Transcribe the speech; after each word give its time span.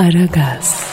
Aragaz. 0.00 0.84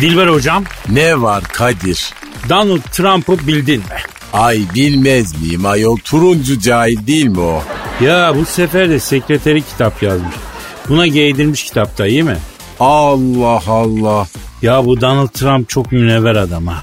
Dilber 0.00 0.26
hocam 0.26 0.64
Ne 0.88 1.22
var 1.22 1.44
Kadir? 1.44 2.14
Donald 2.48 2.82
Trump'ı 2.92 3.46
bildin 3.46 3.78
mi? 3.78 3.84
Ay 4.32 4.60
bilmez 4.74 5.42
miyim 5.42 5.66
ayol 5.66 5.96
turuncu 5.96 6.60
cahil 6.60 7.06
değil 7.06 7.26
mi 7.26 7.40
o? 7.40 7.62
Ya 8.04 8.32
bu 8.36 8.44
sefer 8.44 8.90
de 8.90 9.00
sekreteri 9.00 9.62
kitap 9.62 10.02
yazmış. 10.02 10.34
Buna 10.88 11.06
giydirmiş 11.06 11.64
kitapta 11.64 12.06
iyi 12.06 12.22
mi? 12.22 12.36
Allah 12.80 13.62
Allah. 13.66 14.26
Ya 14.62 14.84
bu 14.86 15.00
Donald 15.00 15.28
Trump 15.28 15.68
çok 15.68 15.92
münevver 15.92 16.34
adam 16.36 16.66
ha. 16.66 16.82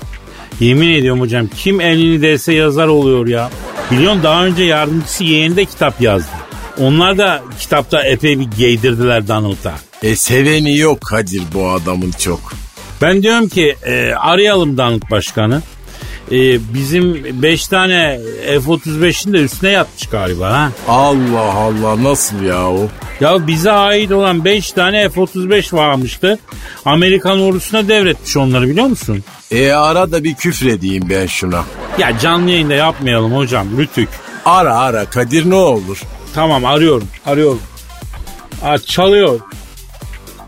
Yemin 0.59 0.89
ediyorum 0.89 1.21
hocam 1.21 1.47
kim 1.47 1.81
elini 1.81 2.21
değse 2.21 2.53
yazar 2.53 2.87
oluyor 2.87 3.27
ya. 3.27 3.49
Biliyorsun 3.91 4.23
daha 4.23 4.45
önce 4.45 4.63
yardımcısı 4.63 5.23
yeğeni 5.23 5.55
de 5.55 5.65
kitap 5.65 6.01
yazdı. 6.01 6.38
Onlar 6.79 7.17
da 7.17 7.41
kitapta 7.59 8.03
epey 8.03 8.39
bir 8.39 8.51
giydirdiler 8.57 9.27
Donald'a. 9.27 9.73
E 10.03 10.15
seveni 10.15 10.77
yok 10.77 11.01
Kadir 11.01 11.43
bu 11.53 11.69
adamın 11.69 12.11
çok. 12.11 12.39
Ben 13.01 13.23
diyorum 13.23 13.49
ki 13.49 13.75
e, 13.85 14.13
arayalım 14.13 14.77
Donald 14.77 15.11
Başkanı. 15.11 15.61
E, 16.31 16.73
bizim 16.73 17.23
5 17.41 17.67
tane 17.67 18.19
F-35'in 18.45 19.33
de 19.33 19.37
üstüne 19.37 19.69
yatmış 19.71 20.05
galiba 20.09 20.49
ha. 20.53 20.71
Allah 20.87 21.53
Allah 21.53 22.03
nasıl 22.03 22.41
ya 22.41 22.69
o? 22.71 22.87
Ya 23.19 23.47
bize 23.47 23.71
ait 23.71 24.11
olan 24.11 24.45
5 24.45 24.71
tane 24.71 25.09
F-35 25.09 25.75
varmıştı. 25.75 26.39
Amerikan 26.85 27.39
ordusuna 27.41 27.87
devretmiş 27.87 28.37
onları 28.37 28.69
biliyor 28.69 28.87
musun? 28.87 29.23
E 29.51 29.71
ara 29.71 30.11
da 30.11 30.23
bir 30.23 30.33
küfredeyim 30.33 31.09
ben 31.09 31.25
şuna. 31.25 31.63
Ya 31.99 32.19
canlı 32.19 32.49
yayında 32.51 32.73
yapmayalım 32.73 33.35
hocam 33.35 33.67
Rütük. 33.77 34.09
Ara 34.45 34.77
ara 34.77 35.05
Kadir 35.05 35.49
ne 35.49 35.55
olur. 35.55 36.01
Tamam 36.33 36.65
arıyorum 36.65 37.07
arıyorum. 37.25 37.61
Aa, 38.63 38.77
çalıyor. 38.77 39.39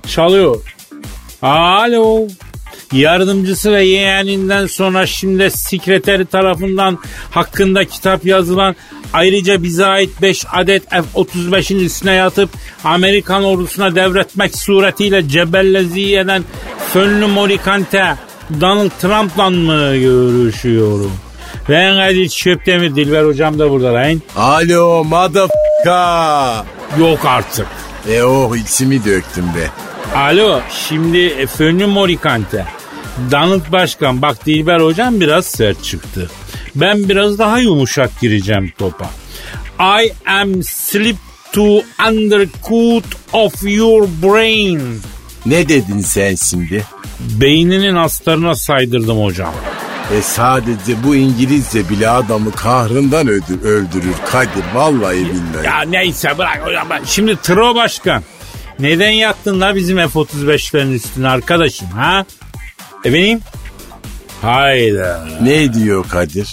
Çalıyor. 0.08 0.58
Alo. 1.42 2.28
Yardımcısı 2.92 3.72
ve 3.72 3.84
yeğeninden 3.84 4.68
sonra 4.68 5.06
şimdi 5.06 5.52
sekreteri 5.52 6.26
tarafından 6.26 7.00
hakkında 7.32 7.86
kitap 7.86 8.26
yazılan 8.26 8.76
ayrıca 9.14 9.64
bize 9.64 9.86
ait 9.86 10.22
5 10.22 10.46
adet 10.54 10.90
F-35'in 10.90 11.80
üstüne 11.80 12.14
yatıp 12.14 12.50
Amerikan 12.84 13.44
ordusuna 13.44 13.96
devretmek 13.96 14.58
suretiyle 14.58 15.30
cebellezi 15.30 16.16
eden 16.18 16.44
Fönlü 16.94 17.26
Morikante 17.26 18.16
Donald 18.62 18.92
Trump'la 19.02 19.50
mı 19.50 19.98
görüşüyorum? 19.98 21.12
Ben 21.70 21.96
Kadir 21.96 22.30
Çöptemir 22.30 22.96
Dilber 22.96 23.24
hocam 23.26 23.60
da 23.60 23.72
burada 23.72 23.94
lan. 23.94 24.22
Alo 24.36 25.04
motherfucker. 25.04 26.64
Yok 27.00 27.26
artık. 27.26 27.68
E 28.10 28.24
oh 28.24 28.56
içimi 28.56 29.06
döktüm 29.06 29.46
be. 29.46 29.68
Alo 30.18 30.60
şimdi 30.70 31.48
Fönlü 31.48 31.86
Morikante. 31.86 32.66
Donald 33.32 33.72
Başkan 33.72 34.22
bak 34.22 34.46
Dilber 34.46 34.80
hocam 34.80 35.20
biraz 35.20 35.46
sert 35.46 35.84
çıktı. 35.84 36.30
Ben 36.76 37.10
biraz 37.10 37.40
daha 37.40 37.60
yumuşak 37.60 38.20
gireceğim 38.22 38.74
topa. 38.78 39.10
I 39.80 40.14
am 40.30 40.64
slip 40.64 41.16
to 41.54 41.82
undercoat 42.10 43.04
of 43.34 43.64
your 43.64 44.08
brain. 44.24 45.02
Ne 45.46 45.70
dedin 45.70 46.00
sen 46.02 46.36
şimdi? 46.36 46.84
Beyninin 47.20 47.96
astarına 47.96 48.56
saydırdım 48.56 49.24
hocam. 49.24 49.54
E 50.18 50.22
sadece 50.22 51.04
bu 51.04 51.16
İngilizce 51.16 51.90
bile 51.90 52.10
adamı 52.10 52.52
kahrından 52.52 53.28
öldür, 53.28 53.62
öldürür 53.64 54.16
Kadir 54.32 54.64
vallahi 54.74 55.18
billahi. 55.18 55.66
Ya 55.66 55.82
neyse 55.82 56.38
bırak. 56.38 56.62
Şimdi 57.06 57.36
Tro 57.36 57.76
Başkan. 57.76 58.24
Neden 58.80 59.12
yattın 59.12 59.62
la 59.62 59.76
bizim 59.76 59.98
F-35'lerin 59.98 60.94
üstüne 60.94 61.28
arkadaşım 61.28 61.88
ha? 61.88 62.26
Efendim? 63.06 63.40
Hayda. 64.42 65.28
Ne 65.42 65.74
diyor 65.74 66.06
Kadir? 66.10 66.52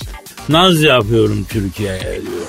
Naz 0.48 0.82
yapıyorum 0.82 1.46
Türkiye'ye 1.48 2.00
diyor. 2.02 2.46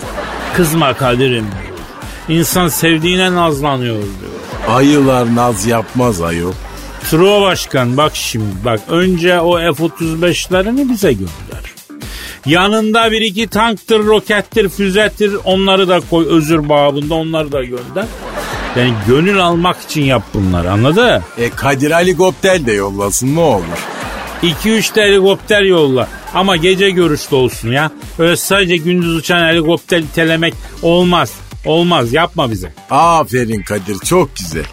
Kızma 0.56 0.94
Kadir'im 0.94 1.46
diyor. 1.46 2.40
İnsan 2.40 2.68
sevdiğine 2.68 3.36
nazlanıyor 3.36 3.96
diyor. 4.02 4.76
Ayılar 4.76 5.36
naz 5.36 5.66
yapmaz 5.66 6.22
ayol. 6.22 6.54
Tro 7.10 7.42
Başkan 7.42 7.98
bak 7.98 8.16
şimdi 8.16 8.46
bak 8.66 8.80
önce 8.90 9.40
o 9.40 9.58
F-35'lerini 9.58 10.90
bize 10.90 11.14
gönder. 11.14 11.74
Yanında 12.46 13.12
bir 13.12 13.22
iki 13.22 13.48
tanktır, 13.48 14.06
rokettir, 14.06 14.70
füzetir 14.70 15.34
onları 15.44 15.88
da 15.88 16.00
koy 16.10 16.26
özür 16.30 16.70
babında 16.70 17.16
onları 17.16 17.52
da 17.52 17.64
gönder. 17.64 18.06
Yani 18.76 18.94
gönül 19.08 19.40
almak 19.40 19.82
için 19.82 20.02
yap 20.02 20.24
bunları 20.34 20.72
anladın? 20.72 21.22
E 21.38 21.50
Kadir 21.50 21.92
helikopter 21.92 22.66
de 22.66 22.72
yollasın 22.72 23.36
ne 23.36 23.40
olur. 23.40 23.88
2-3 24.44 24.96
de 24.96 25.02
helikopter 25.02 25.62
yolla. 25.62 26.08
Ama 26.34 26.56
gece 26.56 26.90
görüşlü 26.90 27.36
olsun 27.36 27.72
ya. 27.72 27.92
Öyle 28.20 28.36
sadece 28.36 28.78
gündüz 28.78 29.16
uçan 29.16 29.48
helikopter 29.48 30.00
itelemek 30.00 30.54
olmaz. 30.82 31.34
Olmaz 31.66 32.14
yapma 32.14 32.52
bize. 32.52 32.74
Aferin 32.90 33.64
Kadir 33.64 34.00
çok 34.00 34.36
güzel. 34.36 34.66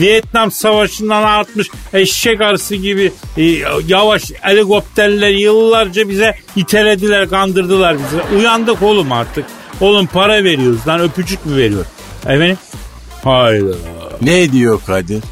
Vietnam 0.00 0.50
Savaşı'ndan 0.50 1.22
artmış 1.22 1.68
eşek 1.92 2.40
arısı 2.40 2.76
gibi 2.76 3.12
e, 3.36 3.42
yavaş 3.86 4.22
helikopterler 4.40 5.30
yıllarca 5.30 6.08
bize 6.08 6.34
itelediler, 6.56 7.30
kandırdılar 7.30 7.96
bizi. 7.98 8.36
Uyandık 8.38 8.82
oğlum 8.82 9.12
artık. 9.12 9.44
Oğlum 9.80 10.06
para 10.06 10.44
veriyoruz 10.44 10.88
lan 10.88 11.00
öpücük 11.00 11.46
mü 11.46 11.56
veriyor? 11.56 11.84
Efendim? 12.22 12.58
Hayda. 13.24 13.74
Ne 14.22 14.52
diyor 14.52 14.80
Kadir? 14.86 15.22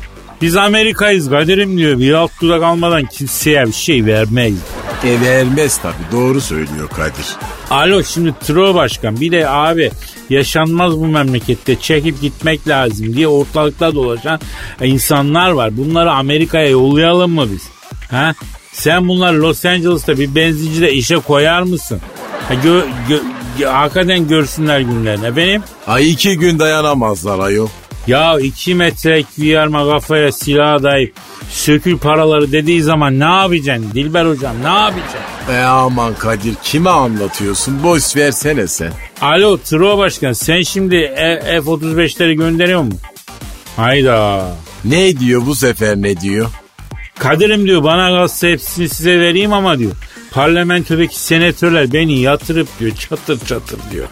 Biz 0.43 0.57
Amerika'yız 0.57 1.31
Kadir'im 1.31 1.79
diyor. 1.79 1.99
Bir 1.99 2.13
alt 2.13 2.31
dudak 2.41 2.63
almadan 2.63 3.05
kimseye 3.07 3.67
bir 3.67 3.73
şey 3.73 4.05
vermeyiz. 4.07 4.59
E 5.05 5.21
vermez 5.21 5.79
tabi 5.79 5.95
doğru 6.13 6.41
söylüyor 6.41 6.89
Kadir. 6.97 7.27
Alo 7.71 8.03
şimdi 8.05 8.35
Tro 8.47 8.75
Başkan 8.75 9.21
bir 9.21 9.33
de 9.33 9.49
abi 9.49 9.91
yaşanmaz 10.31 10.93
bu 10.93 11.07
memlekette 11.07 11.77
çekip 11.77 12.21
gitmek 12.21 12.69
lazım 12.69 13.17
diye 13.17 13.29
ortalıkta 13.29 13.95
dolaşan 13.95 14.41
insanlar 14.83 15.51
var. 15.51 15.77
Bunları 15.77 16.11
Amerika'ya 16.13 16.69
yollayalım 16.69 17.31
mı 17.35 17.47
biz? 17.53 17.63
Ha? 18.11 18.35
Sen 18.73 19.09
bunları 19.09 19.43
Los 19.43 19.65
Angeles'ta 19.65 20.19
bir 20.19 20.35
benzincide 20.35 20.93
işe 20.93 21.17
koyar 21.17 21.63
mısın? 21.63 22.01
Ha, 22.49 22.55
gö, 22.55 22.83
gö- 23.09 23.65
hakikaten 23.67 24.29
görsünler 24.29 24.81
günlerini. 24.81 25.37
Benim 25.37 25.63
Ay 25.87 26.11
iki 26.11 26.39
gün 26.39 26.59
dayanamazlar 26.59 27.39
ayol. 27.39 27.69
Ya 28.09 28.41
iki 28.41 28.75
metre 28.75 29.25
yarma 29.39 29.91
kafaya 29.91 30.33
silah 30.33 30.83
dayayıp 30.83 31.15
sökül 31.51 31.99
paraları 31.99 32.53
dediği 32.53 32.83
zaman 32.83 33.21
ne 33.21 33.25
yapacaksın 33.25 33.91
Dilber 33.95 34.27
hocam 34.27 34.55
ne 34.63 34.69
yapacaksın? 34.69 35.53
E 35.53 35.59
aman 35.63 36.15
Kadir 36.15 36.55
kime 36.63 36.91
anlatıyorsun 36.91 37.83
boş 37.83 38.17
versene 38.17 38.67
sen. 38.67 38.93
Alo 39.21 39.59
Tro 39.59 39.99
Başkan 39.99 40.33
sen 40.33 40.63
şimdi 40.63 41.13
F- 41.17 41.41
F-35'leri 41.63 42.33
gönderiyor 42.35 42.83
mu? 42.83 42.93
Hayda. 43.77 44.47
Ne 44.85 45.19
diyor 45.21 45.47
bu 45.47 45.55
sefer 45.55 45.97
ne 45.97 46.21
diyor? 46.21 46.49
Kadir'im 47.19 47.67
diyor 47.67 47.85
bana 47.85 48.09
kalsa 48.09 48.47
hepsini 48.47 48.89
size 48.89 49.21
vereyim 49.21 49.53
ama 49.53 49.79
diyor. 49.79 49.93
Parlamentodaki 50.31 51.21
senatörler 51.21 51.93
beni 51.93 52.19
yatırıp 52.21 52.69
diyor 52.81 52.93
çatır 52.97 53.39
çatır 53.47 53.79
diyor. 53.91 54.07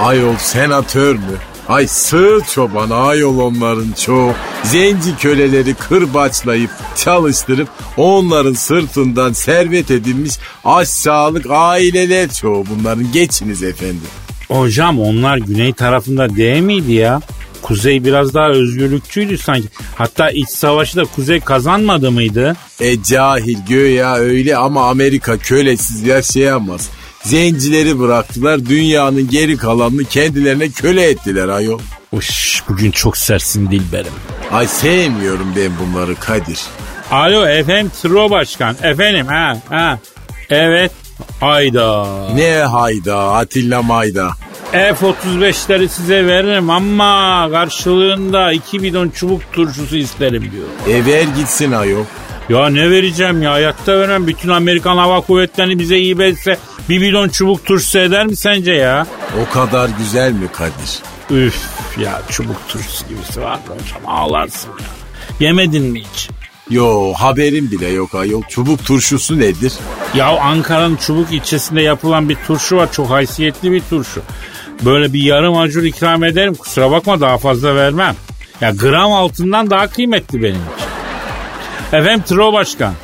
Ayol 0.00 0.36
senatör 0.36 1.14
mü? 1.14 1.20
Ay 1.68 1.86
sığır 1.86 2.44
çoban 2.54 2.90
ayol 2.90 3.38
onların 3.38 3.92
çoğu. 3.92 4.32
Zenci 4.64 5.16
köleleri 5.16 5.74
kırbaçlayıp 5.74 6.70
çalıştırıp 6.96 7.68
onların 7.96 8.52
sırtından 8.52 9.32
servet 9.32 9.90
edinmiş 9.90 10.34
aşağılık 10.64 11.46
aileler 11.50 12.32
çoğu 12.32 12.64
bunların. 12.66 13.12
Geçiniz 13.12 13.62
efendim. 13.62 14.08
Hocam 14.48 15.00
onlar 15.00 15.36
güney 15.36 15.72
tarafında 15.72 16.36
değil 16.36 16.62
miydi 16.62 16.92
ya? 16.92 17.20
Kuzey 17.62 18.04
biraz 18.04 18.34
daha 18.34 18.48
özgürlükçüydü 18.48 19.38
sanki. 19.38 19.68
Hatta 19.94 20.30
iç 20.30 20.48
savaşı 20.48 20.96
da 20.96 21.04
kuzey 21.04 21.40
kazanmadı 21.40 22.10
mıydı? 22.10 22.56
E 22.80 23.02
cahil 23.02 23.58
göya 23.68 24.14
öyle 24.14 24.56
ama 24.56 24.90
Amerika 24.90 25.38
kölesiz 25.38 26.02
yaşayamaz. 26.02 26.90
Zencileri 27.26 28.00
bıraktılar 28.00 28.66
dünyanın 28.66 29.30
geri 29.30 29.56
kalanını 29.56 30.04
kendilerine 30.04 30.68
köle 30.68 31.02
ettiler 31.02 31.48
ayol. 31.48 31.78
Uş 32.12 32.62
bugün 32.68 32.90
çok 32.90 33.16
sersin 33.16 33.70
Dilberim. 33.70 34.12
Ay 34.52 34.66
sevmiyorum 34.66 35.52
ben 35.56 35.70
bunları 35.80 36.14
Kadir. 36.14 36.60
Alo 37.10 37.46
efendim 37.46 37.92
Tro 38.02 38.30
Başkan. 38.30 38.76
Efendim 38.82 39.26
ha 39.26 39.56
ha. 39.68 39.98
Evet. 40.50 40.92
Ayda. 41.40 42.06
Ne 42.34 42.52
hayda 42.52 43.32
Atilla 43.32 43.82
Mayda. 43.82 44.30
F-35'leri 44.72 45.88
size 45.88 46.26
veririm 46.26 46.70
ama 46.70 47.48
karşılığında 47.52 48.52
iki 48.52 48.82
bidon 48.82 49.08
çubuk 49.08 49.52
turşusu 49.52 49.96
isterim 49.96 50.50
diyor. 50.52 50.96
E 50.98 51.06
ver 51.06 51.24
gitsin 51.36 51.72
ayol. 51.72 52.04
Ya 52.48 52.68
ne 52.68 52.90
vereceğim 52.90 53.42
ya 53.42 53.52
hayatta 53.52 53.98
vermem. 53.98 54.26
Bütün 54.26 54.48
Amerikan 54.48 54.96
Hava 54.96 55.20
Kuvvetleri'ni 55.20 55.78
bize 55.78 55.98
iyi 55.98 56.18
verse 56.18 56.58
bir 56.88 57.00
bidon 57.00 57.28
çubuk 57.28 57.64
turşusu 57.64 57.98
eder 57.98 58.26
mi 58.26 58.36
sence 58.36 58.72
ya? 58.72 59.06
O 59.42 59.52
kadar 59.52 59.90
güzel 59.98 60.32
mi 60.32 60.48
Kadir? 60.52 61.02
Üf 61.30 61.56
ya 61.98 62.22
çubuk 62.30 62.68
turşusu 62.68 63.08
gibisi 63.08 63.42
var 63.42 63.54
mı 63.54 63.74
hocam 63.74 64.02
ağlarsın 64.06 64.70
ya. 64.70 64.86
Yemedin 65.40 65.84
mi 65.84 66.00
hiç? 66.00 66.30
Yo 66.70 67.12
haberim 67.12 67.70
bile 67.70 67.88
yok 67.88 68.14
ayol. 68.14 68.42
Çubuk 68.48 68.84
turşusu 68.84 69.38
nedir? 69.38 69.72
Ya 70.14 70.26
Ankara'nın 70.26 70.96
Çubuk 70.96 71.32
ilçesinde 71.32 71.82
yapılan 71.82 72.28
bir 72.28 72.36
turşu 72.46 72.76
var. 72.76 72.92
Çok 72.92 73.10
haysiyetli 73.10 73.72
bir 73.72 73.82
turşu. 73.90 74.22
Böyle 74.84 75.12
bir 75.12 75.20
yarım 75.22 75.56
acur 75.56 75.82
ikram 75.82 76.24
ederim. 76.24 76.54
Kusura 76.54 76.90
bakma 76.90 77.20
daha 77.20 77.38
fazla 77.38 77.74
vermem. 77.74 78.16
Ya 78.60 78.70
gram 78.70 79.12
altından 79.12 79.70
daha 79.70 79.86
kıymetli 79.86 80.42
benim 80.42 80.60
için. 80.76 80.85
Efendim 81.92 82.22
Tro 82.28 82.52
Başkan. 82.52 82.94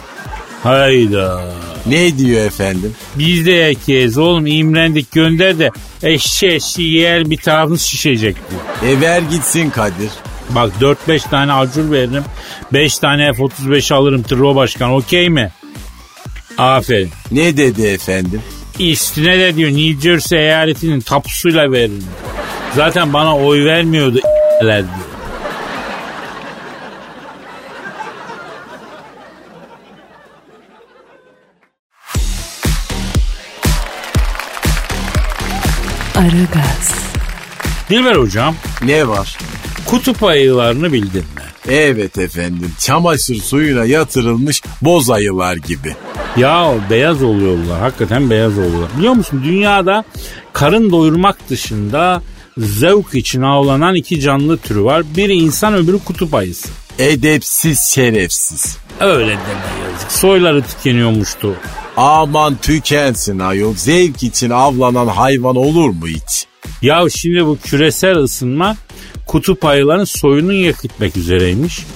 Hayda. 0.63 1.45
Ne 1.87 2.19
diyor 2.19 2.45
efendim? 2.47 2.95
Biz 3.15 3.47
de 3.47 3.69
erkeğiz 3.69 4.19
oğlum 4.19 4.47
imrendik 4.47 5.13
gönder 5.13 5.59
de 5.59 5.71
eşşi 6.03 6.47
eşşi 6.49 6.83
yer 6.83 7.31
bir 7.31 7.37
tarafımız 7.37 7.83
şişecek 7.83 8.37
diyor. 8.51 8.93
E 8.97 9.01
ver 9.01 9.23
gitsin 9.31 9.71
Kadir. 9.71 10.11
Bak 10.51 10.73
4-5 10.81 11.29
tane 11.31 11.53
acur 11.53 11.91
veririm. 11.91 12.25
5 12.73 12.99
tane 12.99 13.33
F-35 13.33 13.95
alırım 13.95 14.23
Tro 14.23 14.57
Başkan 14.57 14.91
okey 14.93 15.29
mi? 15.29 15.53
Aferin. 16.59 17.11
Ne 17.31 17.57
dedi 17.57 17.83
efendim? 17.83 18.43
Üstüne 18.81 19.39
de 19.39 19.57
diyor 19.57 19.71
New 19.71 20.01
Jersey 20.01 20.39
eyaletinin 20.39 21.01
tapusuyla 21.01 21.73
veririm. 21.73 22.05
Zaten 22.77 23.13
bana 23.13 23.37
oy 23.39 23.65
vermiyordu 23.65 24.19
diyor. 24.63 24.85
Aragaz, 36.15 36.95
Dilber 37.91 38.15
hocam 38.17 38.55
Ne 38.85 39.09
var? 39.09 39.39
kutup 39.87 40.23
ayılarını 40.23 40.93
bildin 40.93 41.21
mi? 41.37 41.43
Evet 41.69 42.19
efendim. 42.19 42.73
Çamaşır 42.79 43.37
suyuna 43.37 43.85
yatırılmış 43.85 44.63
boz 44.83 45.11
ayılar 45.11 45.57
gibi. 45.57 45.97
Ya 46.37 46.75
beyaz 46.91 47.23
oluyorlar 47.23 47.81
hakikaten 47.81 48.31
beyaz 48.31 48.59
oluyorlar. 48.59 48.89
Biliyor 48.99 49.13
musun 49.13 49.43
dünyada 49.45 50.05
karın 50.53 50.91
doyurmak 50.93 51.49
dışında 51.51 52.23
zevk 52.59 53.15
için 53.15 53.43
avlanan 53.43 53.95
iki 53.95 54.21
canlı 54.21 54.59
türü 54.59 54.85
var. 54.85 55.03
Biri 55.17 55.33
insan 55.35 55.75
öbürü 55.75 55.99
kutup 55.99 56.35
ayısı. 56.35 56.69
Edepsiz 56.99 57.81
şerefsiz. 57.95 58.77
Öyle 59.03 59.31
deme 59.31 59.91
yazık. 59.93 60.13
Soyları 60.13 60.63
tükeniyormuştu. 60.63 61.55
Aman 61.97 62.57
tükensin 62.63 63.39
ayol. 63.39 63.75
Zevk 63.75 64.23
için 64.23 64.51
avlanan 64.51 65.07
hayvan 65.07 65.57
olur 65.57 65.91
mu 65.91 66.07
hiç? 66.07 66.47
Ya 66.83 67.05
şimdi 67.11 67.47
bu 67.47 67.59
küresel 67.65 68.17
ısınma 68.17 68.77
kutup 69.27 69.65
ayıların 69.65 70.05
soyunu 70.05 70.55
yok 70.55 70.85
etmek 70.85 71.17
üzereymiş. 71.17 71.87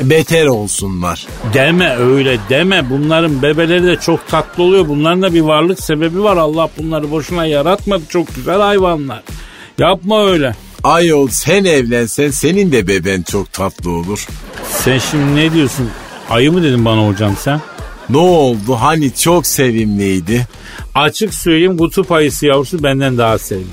Beter 0.00 0.46
olsunlar. 0.46 1.26
Deme 1.54 1.96
öyle 1.96 2.38
deme. 2.50 2.90
Bunların 2.90 3.42
bebeleri 3.42 3.82
de 3.86 3.96
çok 3.96 4.28
tatlı 4.28 4.62
oluyor. 4.62 4.88
Bunların 4.88 5.22
da 5.22 5.34
bir 5.34 5.40
varlık 5.40 5.80
sebebi 5.82 6.22
var. 6.22 6.36
Allah 6.36 6.68
bunları 6.78 7.10
boşuna 7.10 7.46
yaratmadı. 7.46 8.02
Çok 8.08 8.34
güzel 8.34 8.60
hayvanlar. 8.60 9.22
Yapma 9.78 10.26
öyle. 10.26 10.56
Ayol 10.84 11.28
sen 11.28 11.64
evlensen 11.64 12.30
senin 12.30 12.72
de 12.72 12.88
beben 12.88 13.22
çok 13.22 13.52
tatlı 13.52 13.90
olur. 13.90 14.26
Sen 14.84 14.98
şimdi 14.98 15.36
ne 15.36 15.52
diyorsun? 15.52 15.90
Ayı 16.30 16.52
mı 16.52 16.62
dedin 16.62 16.84
bana 16.84 17.06
hocam 17.08 17.36
sen? 17.38 17.60
Ne 18.08 18.16
oldu 18.16 18.74
hani 18.80 19.14
çok 19.14 19.46
sevimliydi. 19.46 20.46
Açık 20.94 21.34
söyleyeyim 21.34 21.78
kutup 21.78 22.12
ayısı 22.12 22.46
yavrusu 22.46 22.82
benden 22.82 23.18
daha 23.18 23.38
sevimli. 23.38 23.66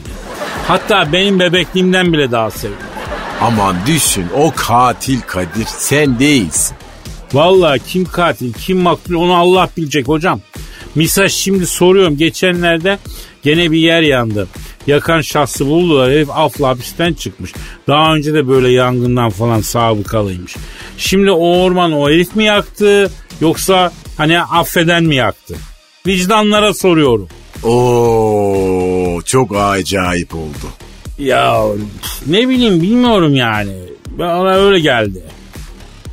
Hatta 0.67 1.13
benim 1.13 1.39
bebekliğimden 1.39 2.13
bile 2.13 2.31
daha 2.31 2.51
sevimli. 2.51 2.77
Aman 3.41 3.75
düşün 3.87 4.25
o 4.37 4.51
katil 4.55 5.21
Kadir 5.21 5.65
sen 5.67 6.19
değilsin. 6.19 6.77
Vallahi 7.33 7.79
kim 7.87 8.05
katil 8.05 8.53
kim 8.53 8.77
maktul 8.77 9.13
onu 9.13 9.35
Allah 9.35 9.69
bilecek 9.77 10.07
hocam. 10.07 10.39
Misal 10.95 11.27
şimdi 11.27 11.67
soruyorum 11.67 12.17
geçenlerde 12.17 12.99
gene 13.43 13.71
bir 13.71 13.77
yer 13.77 14.01
yandı. 14.01 14.47
Yakan 14.87 15.21
şahsı 15.21 15.67
buldular 15.67 16.11
herif 16.11 16.29
afla 16.29 16.67
hapisten 16.69 17.13
çıkmış. 17.13 17.53
Daha 17.87 18.15
önce 18.15 18.33
de 18.33 18.47
böyle 18.47 18.71
yangından 18.71 19.29
falan 19.29 19.61
sabıkalıymış. 19.61 20.55
Şimdi 20.97 21.31
o 21.31 21.57
orman 21.61 21.91
o 21.91 22.09
herif 22.09 22.35
mi 22.35 22.43
yaktı 22.43 23.11
yoksa 23.41 23.91
hani 24.17 24.41
affeden 24.41 25.03
mi 25.03 25.15
yaktı? 25.15 25.55
Vicdanlara 26.07 26.73
soruyorum. 26.73 27.27
Oo 27.63 29.21
çok 29.21 29.55
acayip 29.57 30.35
oldu. 30.35 30.67
Ya 31.19 31.63
ne 32.27 32.49
bileyim 32.49 32.81
bilmiyorum 32.81 33.35
yani. 33.35 33.73
Bana 34.17 34.53
öyle 34.53 34.79
geldi. 34.79 35.23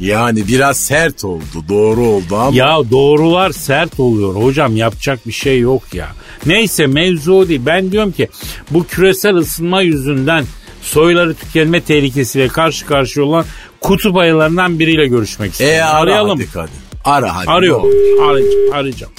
Yani 0.01 0.49
biraz 0.49 0.77
sert 0.77 1.25
oldu 1.25 1.65
doğru 1.69 2.01
oldu 2.01 2.37
ama. 2.37 2.57
Ya 2.57 2.79
doğrular 2.91 3.51
sert 3.51 4.01
oluyor 4.01 4.35
hocam 4.35 4.77
yapacak 4.77 5.27
bir 5.27 5.33
şey 5.33 5.59
yok 5.61 5.83
ya. 5.95 6.09
Neyse 6.47 6.87
mevzu 6.87 7.33
o 7.35 7.49
değil. 7.49 7.61
Ben 7.67 7.93
diyorum 7.93 8.13
ki 8.13 8.29
bu 8.71 8.87
küresel 8.87 9.35
ısınma 9.35 9.83
yüzünden 9.83 10.45
soyları 10.83 11.35
tükenme 11.35 11.81
tehlikesiyle 11.81 12.49
karşı 12.49 12.87
karşıya 12.87 13.27
olan 13.27 13.45
kutup 13.81 14.17
ayılarından 14.17 14.79
biriyle 14.79 15.07
görüşmek 15.07 15.53
istiyorum. 15.53 15.77
E 15.77 15.83
ara 15.83 15.99
Arayalım. 16.01 16.39
hadi 16.39 16.51
Kadir. 16.53 16.71
Ara 17.05 17.37
hadi. 17.37 17.51
Arıyorum. 17.51 17.91
Arayacağım. 18.29 18.73
arayacağım. 18.75 19.13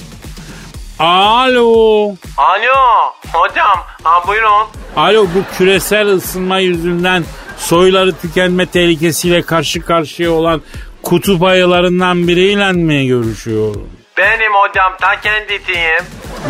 Alo. 0.98 2.04
Alo 2.36 3.12
hocam 3.32 3.78
ha 4.02 4.28
buyurun. 4.28 4.66
Alo 4.96 5.24
bu 5.24 5.56
küresel 5.58 6.06
ısınma 6.08 6.58
yüzünden 6.58 7.24
soyları 7.58 8.12
tükenme 8.12 8.66
tehlikesiyle 8.66 9.42
karşı 9.42 9.80
karşıya 9.80 10.30
olan 10.32 10.62
kutup 11.02 11.42
ayılarından 11.42 12.28
biriyle 12.28 12.72
mi 12.72 13.06
görüşüyorum? 13.06 13.88
Benim 14.18 14.52
hocam 14.54 14.92
ta 15.00 15.20
kendisiyim. 15.20 16.04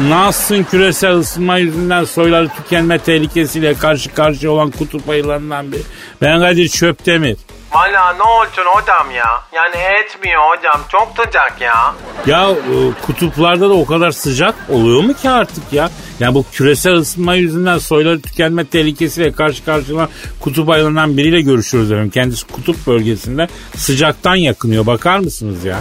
Nasılsın 0.09 0.64
küresel 0.64 1.12
ısınma 1.14 1.59
yüzünden 1.59 2.05
soyları 2.05 2.49
tükenme 2.49 2.99
tehlikesiyle 2.99 3.75
karşı 3.75 4.14
karşıya 4.14 4.53
olan 4.53 4.70
kutup 4.70 5.09
ayılarından 5.09 5.73
biri? 5.73 5.82
Ben 6.23 6.41
Kadir 6.41 6.69
Çöptemir. 6.69 7.37
Valla 7.73 8.12
ne 8.12 8.23
olsun 8.23 8.64
hocam 8.67 9.11
ya. 9.11 9.43
Yani 9.53 9.76
etmiyor 9.76 10.43
hocam 10.43 10.81
çok 10.88 11.12
sıcak 11.17 11.61
ya. 11.61 11.94
Ya 12.26 12.50
e, 12.50 13.03
kutuplarda 13.06 13.70
da 13.70 13.75
o 13.75 13.87
kadar 13.87 14.11
sıcak 14.11 14.55
oluyor 14.69 15.03
mu 15.03 15.14
ki 15.14 15.31
artık 15.31 15.73
ya? 15.73 15.91
Yani 16.20 16.35
bu 16.35 16.44
küresel 16.53 16.93
ısınma 16.93 17.35
yüzünden 17.35 17.79
soyları 17.79 18.20
tükenme 18.23 18.67
tehlikesiyle 18.67 19.32
karşı 19.32 19.64
karşıya 19.64 19.97
olan 19.97 20.09
kutup 20.41 20.69
ayılarından 20.70 21.17
biriyle 21.17 21.41
görüşüyoruz 21.41 21.93
efendim. 21.93 22.11
Kendisi 22.11 22.47
kutup 22.47 22.87
bölgesinde 22.87 23.49
sıcaktan 23.76 24.35
yakınıyor. 24.35 24.87
Bakar 24.87 25.19
mısınız 25.19 25.64
ya? 25.64 25.81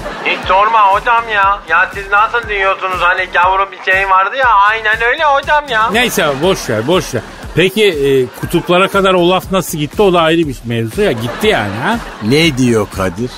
Sorma 0.52 0.88
hocam 0.94 1.30
ya. 1.30 1.60
Ya 1.70 1.92
siz 1.94 2.12
nasıl 2.12 2.50
diyorsunuz 2.50 3.02
hani 3.02 3.26
gavuru 3.26 3.72
bir 3.72 3.92
şey 3.92 4.10
vardı 4.10 4.36
ya 4.36 4.48
aynen 4.48 5.02
öyle 5.02 5.24
hocam 5.24 5.66
ya. 5.70 5.90
Neyse 5.92 6.28
boş 6.42 6.70
ver 6.70 6.88
boş 6.88 7.14
ver. 7.14 7.22
Peki 7.56 7.86
e, 7.88 8.40
kutuplara 8.40 8.88
kadar 8.88 9.14
o 9.14 9.30
laf 9.30 9.52
nasıl 9.52 9.78
gitti 9.78 10.02
o 10.02 10.14
da 10.14 10.22
ayrı 10.22 10.48
bir 10.48 10.58
mevzu 10.66 11.02
ya. 11.02 11.12
Gitti 11.12 11.48
yani 11.48 11.76
ha? 11.84 11.98
Ne 12.24 12.58
diyor 12.58 12.88
Kadir? 12.98 13.32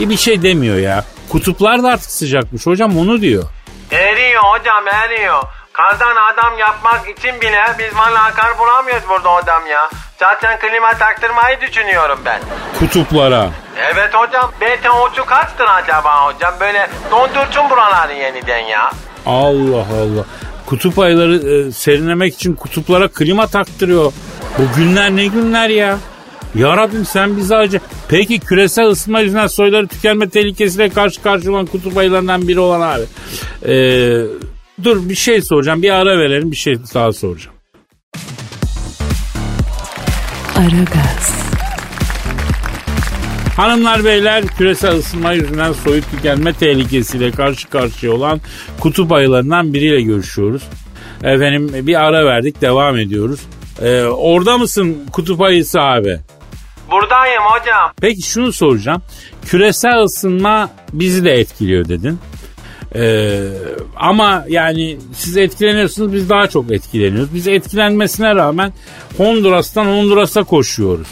E, 0.00 0.10
bir 0.10 0.16
şey 0.16 0.42
demiyor 0.42 0.76
ya. 0.76 1.04
Kutuplar 1.28 1.82
da 1.82 1.88
artık 1.88 2.10
sıcakmış 2.10 2.66
hocam 2.66 2.98
onu 2.98 3.20
diyor. 3.20 3.44
Eriyor 3.90 4.42
hocam 4.42 4.88
eriyor. 4.88 5.42
Kardan 5.72 6.16
adam 6.34 6.58
yapmak 6.58 7.08
için 7.08 7.40
bile 7.40 7.62
biz 7.78 7.96
valla 7.96 8.30
kar 8.34 8.58
bulamıyoruz 8.58 9.08
burada 9.08 9.34
hocam 9.34 9.66
ya. 9.66 9.90
Zaten 10.20 10.58
klima 10.58 10.90
taktırmayı 10.98 11.60
düşünüyorum 11.60 12.18
ben. 12.24 12.40
Kutuplara. 12.78 13.50
Evet 13.94 14.14
hocam. 14.14 14.52
BTO'cu 14.60 15.26
kaçtır 15.26 15.64
acaba 15.64 16.26
hocam? 16.26 16.54
Böyle 16.60 16.90
dondursun 17.10 17.70
buraları 17.70 18.12
yeniden 18.12 18.58
ya. 18.58 18.90
Allah 19.26 19.86
Allah. 20.02 20.24
Kutup 20.66 20.98
ayıları 20.98 21.36
e, 21.36 21.72
serinlemek 21.72 22.34
için 22.34 22.54
kutuplara 22.54 23.08
klima 23.08 23.46
taktırıyor. 23.46 24.12
Bu 24.58 24.76
günler 24.76 25.10
ne 25.10 25.26
günler 25.26 25.68
ya? 25.68 25.98
Ya 26.54 26.76
Rabbim 26.76 27.04
sen 27.04 27.36
bizi 27.36 27.56
acı. 27.56 27.80
Peki 28.08 28.40
küresel 28.40 28.86
ısınma 28.86 29.20
yüzünden 29.20 29.46
soyları 29.46 29.88
tükenme 29.88 30.28
tehlikesiyle 30.28 30.88
karşı 30.88 31.22
karşıya 31.22 31.52
olan 31.52 31.66
kutup 31.66 31.96
ayılarından 31.96 32.48
biri 32.48 32.60
olan 32.60 32.80
abi. 32.80 33.04
Ee, 33.72 34.22
dur 34.84 35.08
bir 35.08 35.14
şey 35.14 35.42
soracağım. 35.42 35.82
Bir 35.82 35.90
ara 35.90 36.18
verelim 36.18 36.50
bir 36.50 36.56
şey 36.56 36.78
daha 36.94 37.12
soracağım. 37.12 37.60
Aragaz, 40.60 41.50
Hanımlar 43.56 44.04
beyler 44.04 44.46
küresel 44.46 44.96
ısınma 44.96 45.32
yüzünden 45.32 45.72
soyut 45.72 46.10
tükenme 46.10 46.52
tehlikesiyle 46.52 47.30
karşı 47.30 47.68
karşıya 47.68 48.12
olan 48.12 48.40
kutup 48.80 49.12
ayılarından 49.12 49.72
biriyle 49.74 50.00
görüşüyoruz. 50.00 50.62
Efendim 51.22 51.86
bir 51.86 51.94
ara 51.94 52.26
verdik 52.26 52.60
devam 52.60 52.98
ediyoruz. 52.98 53.40
Ee, 53.82 54.02
orada 54.02 54.58
mısın 54.58 55.06
kutup 55.12 55.40
ayısı 55.40 55.80
abi? 55.80 56.20
Buradayım 56.90 57.42
hocam. 57.42 57.92
Peki 58.00 58.22
şunu 58.22 58.52
soracağım. 58.52 59.02
Küresel 59.44 60.02
ısınma 60.02 60.70
bizi 60.92 61.24
de 61.24 61.32
etkiliyor 61.32 61.88
dedin. 61.88 62.18
Ee, 62.94 63.38
ama 63.96 64.44
yani 64.48 64.98
siz 65.14 65.36
etkileniyorsunuz 65.36 66.12
biz 66.12 66.30
daha 66.30 66.46
çok 66.46 66.70
etkileniyoruz. 66.72 67.34
Biz 67.34 67.48
etkilenmesine 67.48 68.34
rağmen 68.34 68.72
Honduras'tan 69.16 69.86
Honduras'a 69.86 70.44
koşuyoruz. 70.44 71.08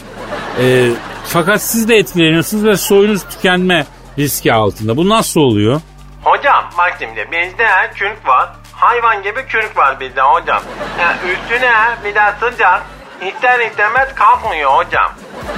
Ee, 0.61 0.89
fakat 1.25 1.61
siz 1.61 1.89
de 1.89 1.95
etkileniyorsunuz 1.95 2.65
ve 2.65 2.77
soyunuz 2.77 3.23
tükenme 3.23 3.85
riski 4.17 4.53
altında. 4.53 4.97
Bu 4.97 5.09
nasıl 5.09 5.41
oluyor? 5.41 5.81
Hocam 6.23 6.63
bak 6.77 6.95
şimdi 6.99 7.27
bizde 7.31 7.67
kürk 7.95 8.27
var. 8.27 8.49
Hayvan 8.73 9.23
gibi 9.23 9.45
kürk 9.45 9.77
var 9.77 9.99
bizde 9.99 10.21
hocam. 10.21 10.61
Yani 10.99 11.17
üstüne 11.31 11.71
bir 12.05 12.15
de 12.15 12.21
sıcak. 12.39 12.83
İster 13.27 13.69
istemez 13.69 14.15
kalkmıyor 14.15 14.71
hocam. 14.71 15.11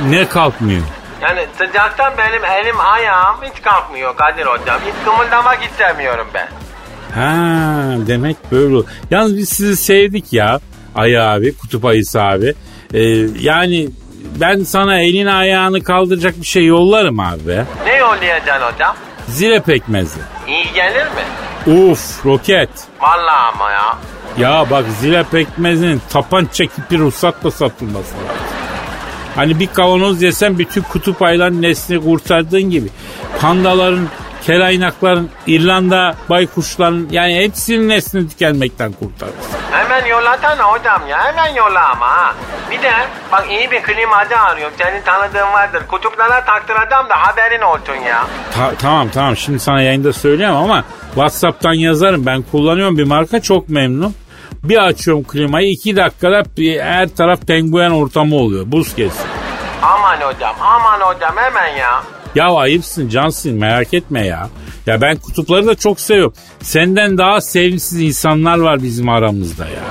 Ne 0.10 0.28
kalkmıyor? 0.30 0.82
Yani 1.22 1.46
sıcaktan 1.58 2.14
benim 2.18 2.46
elim 2.46 2.80
ayağım 2.80 3.36
hiç 3.42 3.62
kalkmıyor 3.62 4.16
Kadir 4.16 4.46
hocam. 4.46 4.80
Hiç 4.86 5.06
kımıldamak 5.06 5.60
istemiyorum 5.72 6.28
ben. 6.34 6.48
Ha 7.16 8.08
demek 8.08 8.38
böyle. 8.52 8.88
Yalnız 9.12 9.38
biz 9.38 9.50
sizi 9.50 9.78
sevdik 9.78 10.34
ya. 10.34 10.60
Ayı 10.96 11.24
abi, 11.24 11.58
kutup 11.58 11.86
ayısı 11.86 12.22
abi. 12.22 12.54
Ee, 12.94 13.00
yani 13.40 13.90
ben 14.42 14.64
sana 14.64 15.02
elini 15.02 15.32
ayağını 15.34 15.84
kaldıracak 15.84 16.42
bir 16.42 16.46
şey 16.46 16.66
yollarım 16.66 17.20
abi 17.20 17.48
be. 17.48 17.66
Ne 17.86 17.96
yollayacaksın 17.98 18.66
hocam? 18.74 18.96
Zile 19.28 19.62
pekmezi. 19.62 20.20
İyi 20.48 20.74
gelir 20.74 21.06
mi? 21.06 21.24
Uf 21.92 22.26
roket. 22.26 22.70
Vallahi 23.02 23.54
ama 23.56 23.72
ya. 23.72 23.98
Ya 24.38 24.66
bak 24.70 24.86
zile 25.00 25.24
pekmezinin 25.24 26.02
tapança 26.10 26.66
kipi 26.66 26.98
ruhsatla 26.98 27.52
satılması 27.52 28.14
lazım. 28.14 28.61
Hani 29.36 29.60
bir 29.60 29.68
kavanoz 29.68 30.22
yesen 30.22 30.60
bütün 30.60 30.82
kutup 30.82 31.22
ayıların 31.22 31.62
neslini 31.62 32.04
kurtardığın 32.04 32.62
gibi. 32.70 32.88
Pandaların, 33.42 34.08
kelaynakların, 34.46 35.30
İrlanda 35.48 36.16
baykuşların 36.30 37.08
yani 37.12 37.36
hepsinin 37.36 37.90
neslini 37.90 38.30
tükenmekten 38.30 38.92
kurtarırsın. 38.92 39.52
Hemen 39.72 40.06
yollasana 40.06 40.64
hocam 40.64 41.02
ya 41.10 41.26
hemen 41.26 41.56
yolla 41.56 41.90
ama 41.90 42.08
ha. 42.08 42.34
Bir 42.72 42.82
de 42.82 42.92
bak 43.32 43.46
iyi 43.50 43.72
bir 43.72 43.82
klimacı 43.84 44.38
arıyorum. 44.40 44.74
Senin 44.78 45.02
tanıdığın 45.02 45.54
vardır. 45.54 45.84
Kutuplara 45.88 46.46
taktıracağım 46.46 47.10
da 47.10 47.16
haberin 47.16 47.62
olsun 47.62 48.04
ya. 48.08 48.24
Ta- 48.56 48.76
tamam 48.82 49.10
tamam 49.10 49.38
şimdi 49.38 49.60
sana 49.60 49.82
yayında 49.82 50.14
söyleyemem 50.14 50.58
ama 50.58 50.84
Whatsapp'tan 51.16 51.74
yazarım. 51.74 52.26
Ben 52.26 52.42
kullanıyorum 52.42 52.98
bir 52.98 53.04
marka 53.04 53.42
çok 53.42 53.70
memnun. 53.70 54.16
Bir 54.64 54.78
açıyorum 54.88 55.24
klimayı 55.24 55.70
iki 55.72 55.96
dakikada 55.96 56.44
bir- 56.58 56.80
her 56.80 57.10
taraf 57.10 57.42
penguen 57.48 57.92
ortamı 57.92 58.36
oluyor. 58.36 58.64
Buz 58.72 58.96
kesin. 58.96 59.22
Aman 59.82 60.18
hocam 60.18 60.56
aman 60.62 61.00
hocam 61.00 61.36
hemen 61.38 61.78
ya. 61.78 62.04
Ya 62.36 62.52
ayıpsın 62.54 63.10
cansın 63.10 63.54
merak 63.54 63.94
etme 63.94 64.26
ya. 64.26 64.50
Ya 64.88 65.02
ben 65.02 65.18
kutupları 65.18 65.68
da 65.68 65.76
çok 65.76 66.00
seviyorum. 66.00 66.34
Senden 66.62 67.18
daha 67.18 67.42
sevimsiz 67.42 68.02
insanlar 68.02 68.58
var 68.58 68.84
bizim 68.84 69.10
aramızda 69.10 69.66
ya. 69.66 69.84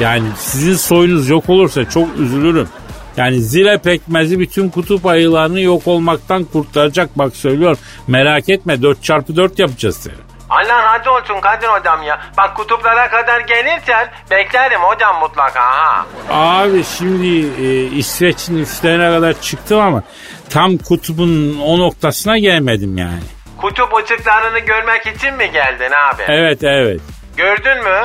Yani 0.00 0.24
sizin 0.36 0.74
soyunuz 0.74 1.28
yok 1.28 1.48
olursa 1.50 1.88
çok 1.90 2.08
üzülürüm. 2.18 2.68
Yani 3.16 3.40
zile 3.42 3.78
pekmezi 3.78 4.38
bütün 4.38 4.68
kutup 4.68 5.06
ayılarını 5.06 5.60
yok 5.60 5.86
olmaktan 5.86 6.44
kurtaracak 6.44 7.18
bak 7.18 7.36
söylüyorum. 7.36 7.78
Merak 8.06 8.48
etme 8.48 8.74
4x4 8.74 9.58
yapacağız 9.60 9.96
seni. 9.96 10.14
Allah 10.52 10.82
razı 10.82 11.10
olsun 11.10 11.40
Kadir 11.40 11.68
hocam 11.68 12.02
ya. 12.02 12.20
Bak 12.36 12.56
kutuplara 12.56 13.10
kadar 13.10 13.40
gelirsen 13.40 14.08
beklerim 14.30 14.80
hocam 14.80 15.18
mutlaka 15.20 15.60
ha. 15.60 16.06
Abi 16.30 16.84
şimdi 16.84 17.26
e, 17.62 17.82
İsveç'in 17.84 18.58
üstlerine 18.58 19.10
kadar 19.16 19.40
çıktım 19.40 19.80
ama 19.80 20.02
tam 20.50 20.76
kutubun 20.78 21.60
o 21.60 21.78
noktasına 21.78 22.38
gelmedim 22.38 22.98
yani. 22.98 23.22
Kutup 23.60 23.96
ışıklarını 23.96 24.58
görmek 24.58 25.06
için 25.06 25.34
mi 25.34 25.50
geldin 25.52 25.92
abi? 26.12 26.22
Evet 26.28 26.62
evet 26.64 27.00
Gördün 27.36 27.84
mü? 27.84 28.02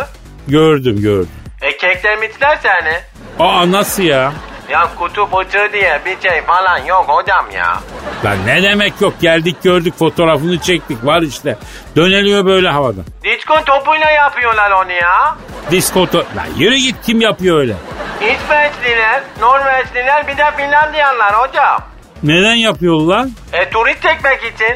gördüm 0.48 1.01
gördüm. 1.01 1.30
E 1.62 1.77
keklemişler 1.77 2.60
seni. 2.63 2.94
Aa 3.39 3.72
nasıl 3.72 4.04
ya? 4.04 4.34
Ya 4.70 4.90
kutup 5.00 5.36
ışığı 5.40 5.70
diye 5.74 6.02
bir 6.06 6.30
şey 6.30 6.42
falan 6.42 6.78
yok 6.78 7.06
hocam 7.08 7.46
ya. 7.52 7.78
Lan 8.26 8.38
ne 8.46 8.64
demek 8.64 9.02
yok 9.02 9.14
geldik 9.22 9.64
gördük 9.64 9.94
fotoğrafını 10.00 10.60
çektik 10.60 11.06
var 11.06 11.22
işte. 11.22 11.58
Döneliyor 11.96 12.46
böyle 12.46 12.70
havada. 12.70 13.02
Disko 13.24 13.64
topuyla 13.66 14.12
yapıyorlar 14.12 14.72
onu 14.72 14.92
ya. 14.92 15.36
Diskoto... 15.72 16.18
Lan 16.18 16.48
yürü 16.58 16.76
git 16.76 16.96
kim 17.06 17.22
yapıyor 17.22 17.60
öyle? 17.60 17.74
İsveçliler, 18.22 19.24
Norveçliler 19.42 20.28
bir 20.28 20.38
de 20.38 20.52
Finlandiyalılar 20.58 21.34
hocam. 21.34 21.82
Neden 22.24 22.56
yapıyorlar? 22.56 23.26
E 23.54 23.70
turist 23.70 24.02
çekmek 24.02 24.40
için. 24.44 24.76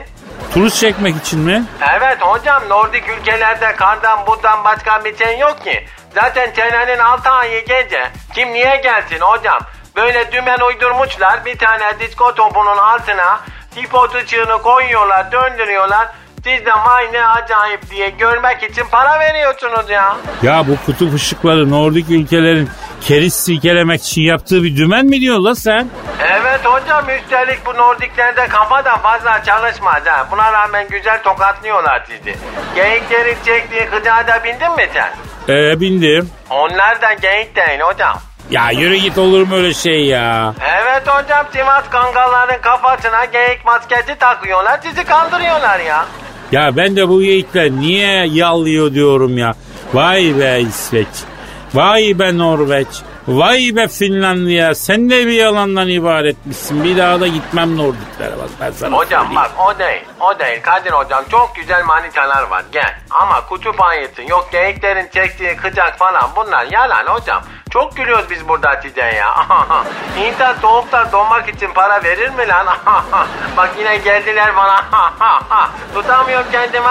Turist 0.53 0.79
çekmek 0.79 1.15
için 1.17 1.39
mi? 1.39 1.63
Evet 1.99 2.17
hocam 2.21 2.63
Nordik 2.69 3.03
ülkelerde 3.09 3.75
kardan 3.75 4.27
buzdan 4.27 4.63
başka 4.63 5.05
bir 5.05 5.17
şey 5.17 5.39
yok 5.39 5.63
ki. 5.63 5.85
Zaten 6.15 6.51
senenin 6.55 6.99
6 6.99 7.29
ayı 7.29 7.65
gece. 7.65 8.09
Kim 8.35 8.53
niye 8.53 8.81
gelsin 8.83 9.19
hocam? 9.19 9.59
Böyle 9.95 10.31
dümen 10.31 10.59
uydurmuşlar 10.59 11.45
bir 11.45 11.57
tane 11.57 11.99
disko 11.99 12.35
topunun 12.35 12.77
altına 12.77 13.39
hipot 13.77 14.15
ışığını 14.15 14.61
koyuyorlar 14.61 15.31
döndürüyorlar. 15.31 16.07
Siz 16.43 16.65
de 16.65 16.71
vay 16.85 17.13
ne 17.13 17.25
acayip 17.27 17.89
diye 17.91 18.09
görmek 18.09 18.63
için 18.63 18.83
para 18.91 19.19
veriyorsunuz 19.19 19.89
ya. 19.89 20.17
Ya 20.41 20.63
bu 20.67 20.77
kutup 20.85 21.13
ışıkları 21.13 21.71
Nordik 21.71 22.09
ülkelerin 22.09 22.69
keriz 23.01 23.33
silkelemek 23.33 24.01
için 24.01 24.21
yaptığı 24.21 24.63
bir 24.63 24.77
dümen 24.77 25.05
mi 25.05 25.21
diyor 25.21 25.39
la 25.39 25.55
sen? 25.55 25.89
Evet 26.19 26.59
hocam 26.65 27.05
üstelik 27.09 27.65
bu 27.65 27.73
Nordiklerde 27.73 28.47
kafa 28.47 28.85
da 28.85 28.97
fazla 28.97 29.43
çalışmaz 29.43 30.01
ha. 30.05 30.27
Buna 30.31 30.53
rağmen 30.53 30.87
güzel 30.89 31.23
tokatlıyorlar 31.23 32.05
sizi. 32.07 32.35
Geyiklerin 32.75 33.37
çektiği 33.45 33.85
kıcağa 33.85 34.27
da 34.27 34.43
bindin 34.43 34.75
mi 34.75 34.89
sen? 34.93 35.09
Ee 35.49 35.79
bindim. 35.79 36.29
Onlar 36.49 37.01
da 37.01 37.13
geyik 37.13 37.55
değil 37.55 37.79
hocam. 37.79 38.17
Ya 38.51 38.71
yürü 38.71 38.95
git 38.95 39.17
olur 39.17 39.47
mu 39.47 39.55
öyle 39.55 39.73
şey 39.73 40.05
ya? 40.05 40.53
Evet 40.77 41.07
hocam 41.07 41.45
Sivas 41.53 41.89
kangalların 41.89 42.61
kafasına 42.61 43.25
geyik 43.25 43.65
maskesi 43.65 44.15
takıyorlar 44.19 44.79
sizi 44.83 45.03
kandırıyorlar 45.03 45.79
ya. 45.79 46.05
Ya 46.51 46.77
ben 46.77 46.95
de 46.95 47.09
bu 47.09 47.21
geyikler 47.21 47.71
niye 47.71 48.25
yallıyor 48.27 48.93
diyorum 48.93 49.37
ya. 49.37 49.53
Vay 49.93 50.33
be 50.39 50.59
İsveç. 50.59 51.07
Vay 51.73 52.19
be 52.19 52.37
Norveç. 52.37 52.87
Vay 53.27 53.71
be 53.75 53.87
Finlandiya. 53.87 54.75
Sen 54.75 55.09
de 55.09 55.27
bir 55.27 55.31
yalandan 55.31 55.87
ibaretmişsin. 55.89 56.83
Bir 56.83 56.97
daha 56.97 57.21
da 57.21 57.27
gitmem 57.27 57.77
Nordiklere 57.77 58.37
bak 58.37 58.49
ben 58.61 58.71
sana 58.71 58.97
Hocam 58.97 59.27
söyleyeyim. 59.27 59.35
bak 59.35 59.51
o 59.67 59.79
değil 59.79 60.01
o 60.19 60.39
değil 60.39 60.61
Kadir 60.61 60.91
hocam 60.91 61.23
çok 61.31 61.55
güzel 61.55 61.83
manitalar 61.85 62.43
var 62.43 62.63
gel. 62.71 62.95
Ama 63.09 63.45
kutup 63.45 63.81
ayısı 63.81 64.21
yok 64.29 64.49
geyiklerin 64.51 65.09
çektiği 65.13 65.55
kıcak 65.55 65.97
falan 65.99 66.29
bunlar 66.35 66.65
yalan 66.71 67.05
hocam. 67.05 67.43
Çok 67.73 67.95
gülüyoruz 67.97 68.29
biz 68.29 68.47
burada 68.47 68.81
size 68.81 69.01
ya. 69.01 69.47
İnsan 70.27 70.55
soğukta 70.61 71.11
donmak 71.11 71.49
için 71.49 71.73
para 71.73 72.03
verir 72.03 72.29
mi 72.29 72.47
lan? 72.47 72.67
Bak 73.57 73.69
yine 73.79 73.97
geldiler 73.97 74.55
bana. 74.55 74.83
Tutamıyorum 75.93 76.47
kendimi. 76.51 76.87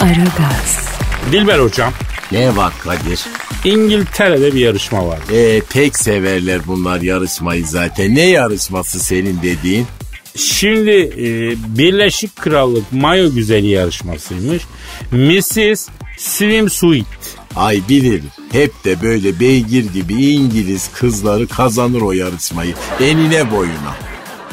Aragaz, 0.00 0.88
Dilber 1.32 1.58
hocam. 1.58 1.92
Ne 2.32 2.56
var 2.56 2.72
Kadir? 2.84 3.26
İngiltere'de 3.64 4.54
bir 4.54 4.60
yarışma 4.60 5.06
var. 5.08 5.18
E, 5.32 5.60
pek 5.60 5.96
severler 5.96 6.60
bunlar 6.66 7.00
yarışmayı 7.00 7.66
zaten. 7.66 8.14
Ne 8.14 8.22
yarışması 8.22 9.00
senin 9.00 9.42
dediğin? 9.42 9.86
Şimdi 10.36 10.90
e, 10.90 11.28
Birleşik 11.78 12.36
Krallık 12.36 12.92
Mayo 12.92 13.34
Güzeli 13.34 13.66
yarışmasıymış. 13.66 14.62
Mrs. 15.12 15.88
Swimsuit. 16.18 17.06
Ay 17.56 17.80
bilir. 17.88 18.22
Hep 18.52 18.84
de 18.84 19.02
böyle 19.02 19.40
beygir 19.40 19.92
gibi 19.92 20.14
İngiliz 20.14 20.90
kızları 20.94 21.46
kazanır 21.46 22.00
o 22.00 22.12
yarışmayı. 22.12 22.74
Enine 23.00 23.50
boyuna. 23.50 23.94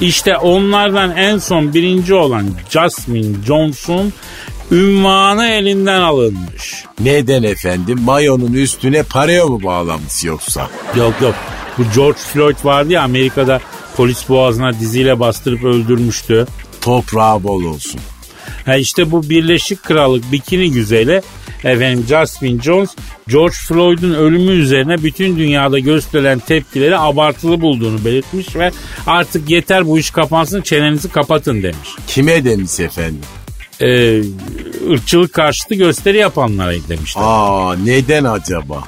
İşte 0.01 0.37
onlardan 0.37 1.17
en 1.17 1.37
son 1.37 1.73
birinci 1.73 2.13
olan 2.13 2.45
Jasmine 2.69 3.35
Johnson 3.47 4.13
ünvanı 4.71 5.47
elinden 5.47 6.01
alınmış. 6.01 6.85
Neden 6.99 7.43
efendim? 7.43 7.99
Mayonun 8.01 8.53
üstüne 8.53 9.03
paraya 9.03 9.45
mı 9.45 9.63
bağlamış 9.63 10.23
yoksa? 10.23 10.69
Yok 10.95 11.13
yok 11.21 11.35
bu 11.79 11.83
George 11.95 12.19
Floyd 12.19 12.55
vardı 12.63 12.93
ya 12.93 13.03
Amerika'da 13.03 13.59
polis 13.99 14.29
boğazına 14.29 14.79
diziyle 14.79 15.19
bastırıp 15.19 15.63
öldürmüştü. 15.63 16.47
Toprağı 16.81 17.43
bol 17.43 17.63
olsun. 17.63 18.01
Ha 18.65 18.75
işte 18.75 19.11
bu 19.11 19.29
Birleşik 19.29 19.83
Krallık 19.83 20.31
bikini 20.31 20.71
güzeli 20.71 21.21
efendim 21.63 22.05
Jasmine 22.09 22.61
Jones 22.61 22.89
George 23.27 23.55
Floyd'un 23.67 24.13
ölümü 24.13 24.51
üzerine 24.51 25.03
bütün 25.03 25.37
dünyada 25.37 25.79
gösterilen 25.79 26.39
tepkileri 26.39 26.97
abartılı 26.97 27.61
bulduğunu 27.61 28.05
belirtmiş 28.05 28.55
ve 28.55 28.71
artık 29.07 29.49
yeter 29.49 29.87
bu 29.87 29.99
iş 29.99 30.11
kapansın 30.11 30.61
çenenizi 30.61 31.09
kapatın 31.09 31.63
demiş. 31.63 31.89
Kime 32.07 32.43
demiş 32.43 32.79
efendim? 32.79 33.21
Ee, 33.81 34.21
ırkçılık 34.91 35.33
karşıtı 35.33 35.75
gösteri 35.75 36.17
yapanlara 36.17 36.73
demişler. 36.89 37.23
Aa 37.25 37.75
neden 37.75 38.23
acaba? 38.23 38.83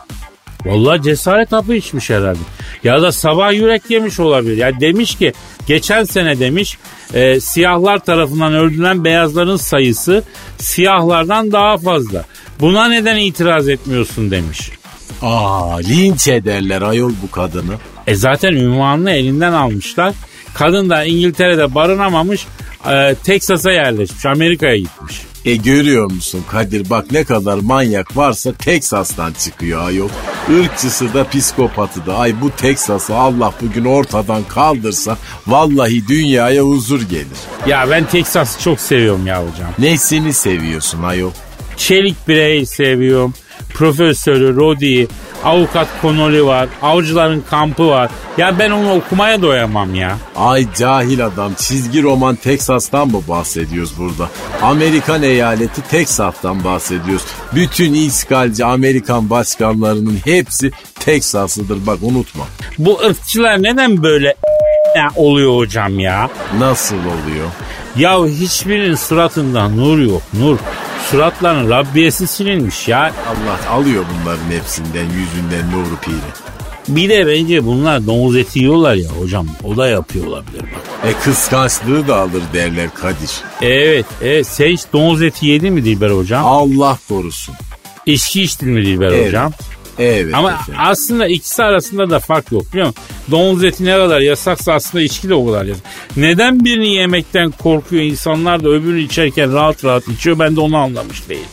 Vallahi 0.66 1.02
cesaret 1.02 1.52
hapı 1.52 1.74
içmiş 1.74 2.10
herhalde. 2.10 2.40
Ya 2.84 3.02
da 3.02 3.12
sabah 3.12 3.54
yürek 3.54 3.82
yemiş 3.90 4.20
olabilir. 4.20 4.58
Ya 4.58 4.80
demiş 4.80 5.16
ki 5.16 5.34
geçen 5.68 6.04
sene 6.04 6.40
demiş 6.40 6.78
e, 7.14 7.40
siyahlar 7.40 8.00
tarafından 8.00 8.54
öldürülen 8.54 9.04
beyazların 9.04 9.58
sayısı 9.58 10.24
siyahlardan 10.58 11.52
daha 11.52 11.78
fazla. 11.78 12.26
Buna 12.60 12.88
neden 12.88 13.18
itiraz 13.18 13.70
etmiyorsun 13.70 14.32
demiş. 14.32 14.72
Aa 15.22 15.78
linç 15.78 16.28
ederler 16.28 16.82
ayol 16.82 17.12
bu 17.24 17.32
kadını. 17.32 17.74
E 18.08 18.16
zaten 18.16 18.54
ünvanını 18.54 19.12
elinden 19.12 19.54
almışlar. 19.54 20.14
Kadın 20.54 20.90
da 20.90 21.04
İngiltere'de 21.04 21.76
barınamamış 21.76 22.46
e, 22.92 23.16
Teksas'a 23.24 23.72
yerleşmiş 23.72 24.26
Amerika'ya 24.26 24.78
gitmiş. 24.78 25.22
E 25.46 25.56
görüyor 25.56 26.12
musun 26.12 26.44
Kadir 26.52 26.90
bak 26.90 27.12
ne 27.12 27.24
kadar 27.24 27.58
manyak 27.58 28.18
varsa 28.18 28.54
Teksas'tan 28.54 29.34
çıkıyor 29.34 29.88
ayol. 29.88 30.10
Irkçısı 30.50 31.14
da 31.14 31.30
psikopatı 31.30 32.06
da 32.06 32.18
ay 32.18 32.42
bu 32.42 32.52
Teksas'ı 32.52 33.16
Allah 33.16 33.54
bugün 33.62 33.86
ortadan 33.86 34.44
kaldırsa 34.44 35.18
vallahi 35.48 36.08
dünyaya 36.08 36.64
huzur 36.64 37.02
gelir. 37.02 37.38
Ya 37.68 37.90
ben 37.90 38.08
Teksas'ı 38.08 38.60
çok 38.60 38.80
seviyorum 38.80 39.28
ya 39.28 39.36
hocam. 39.38 39.70
Nesini 39.80 40.34
seviyorsun 40.34 41.04
ayol? 41.04 41.32
Çelik 41.78 42.28
bireyi 42.28 42.66
seviyorum. 42.66 43.34
Profesörü, 43.74 44.56
Rodi'yi, 44.56 45.08
avukat 45.46 45.88
Konoli 46.02 46.46
var. 46.46 46.70
Avcıların 46.82 47.44
kampı 47.50 47.88
var. 47.88 48.12
Ya 48.38 48.60
ben 48.60 48.72
onu 48.72 48.94
okumaya 48.94 49.42
doyamam 49.42 49.96
ya. 49.96 50.18
Ay 50.36 50.68
cahil 50.78 51.26
adam 51.26 51.54
çizgi 51.54 52.04
roman 52.04 52.36
Teksas'tan 52.36 53.08
mı 53.08 53.22
bahsediyoruz 53.28 53.94
burada? 53.98 54.30
Amerikan 54.62 55.24
eyaleti 55.24 55.82
Teksas'tan 55.82 56.64
bahsediyoruz. 56.64 57.26
Bütün 57.56 57.94
işgalci 57.94 58.66
Amerikan 58.66 59.30
başkanlarının 59.30 60.18
hepsi 60.26 60.72
Teksaslıdır 61.00 61.88
bak 61.88 61.98
unutma. 62.02 62.44
Bu 62.78 63.00
ırkçılar 63.00 63.64
neden 63.64 64.04
böyle 64.04 64.36
oluyor 65.16 65.58
hocam 65.58 66.00
ya? 66.00 66.30
Nasıl 66.60 66.96
oluyor? 66.96 67.48
Ya 67.96 68.26
hiçbirinin 68.26 68.96
suratında 68.96 69.70
nur 69.70 70.00
yok 70.00 70.22
nur. 70.34 70.58
Suratların 71.12 71.70
Rabbiyesi 71.70 72.28
silinmiş 72.28 72.88
ya. 72.88 73.00
Allah 73.28 73.72
alıyor 73.72 74.04
bunların 74.14 74.52
hepsinden 74.60 75.04
yüzünden 75.06 75.72
nuru 75.72 75.96
piri. 76.02 76.16
Bir 76.88 77.10
de 77.10 77.28
bence 77.28 77.66
bunlar 77.66 78.08
domuz 78.08 78.38
eti 78.38 78.60
yiyorlar 78.60 78.96
ya 78.96 79.10
hocam. 79.10 79.48
O 79.64 79.78
da 79.78 79.88
yapıyor 79.88 80.26
olabilir 80.28 80.62
bak. 80.62 81.10
E 81.10 81.14
kıskançlığı 81.24 82.08
da 82.08 82.16
alır 82.18 82.44
derler 82.54 82.90
Kadir. 82.94 83.32
Evet, 83.62 84.06
evet. 84.22 84.48
Sen 84.48 84.68
hiç 84.68 84.82
domuz 84.94 85.22
eti 85.22 85.46
yedin 85.46 85.74
mi 85.74 85.86
Dilber 85.86 86.10
hocam? 86.10 86.46
Allah 86.46 86.98
korusun. 87.10 87.56
İçki 88.06 88.44
içtin 88.44 88.70
mi 88.70 88.86
Dilber 88.86 89.08
Evet. 89.12 89.28
hocam? 89.28 89.52
Evet 90.00 90.34
Ama 90.36 90.52
efendim. 90.52 90.74
aslında 90.78 91.28
ikisi 91.28 91.64
arasında 91.64 92.10
da 92.10 92.20
fark 92.20 92.52
yok 92.52 92.72
biliyor 92.72 92.88
musun? 92.88 93.04
Domuz 93.32 93.64
eti 93.64 93.86
ne 93.86 93.92
kadar 93.96 94.20
yasaksa 94.22 94.74
aslında 94.74 95.04
içki 95.04 95.30
de 95.30 95.34
o 95.34 95.46
kadar 95.46 95.66
yasak. 95.66 95.84
Neden 96.18 96.66
birini 96.66 96.94
yemekten 96.96 97.52
korkuyor 97.52 98.04
insanlar 98.04 98.64
da 98.64 98.70
öbürünü 98.70 99.02
içerken 99.02 99.54
rahat 99.54 99.86
rahat 99.86 100.08
içiyor 100.08 100.40
ben 100.40 100.56
de 100.56 100.60
onu 100.60 100.78
anlamış 100.78 101.30
değilim. 101.30 101.46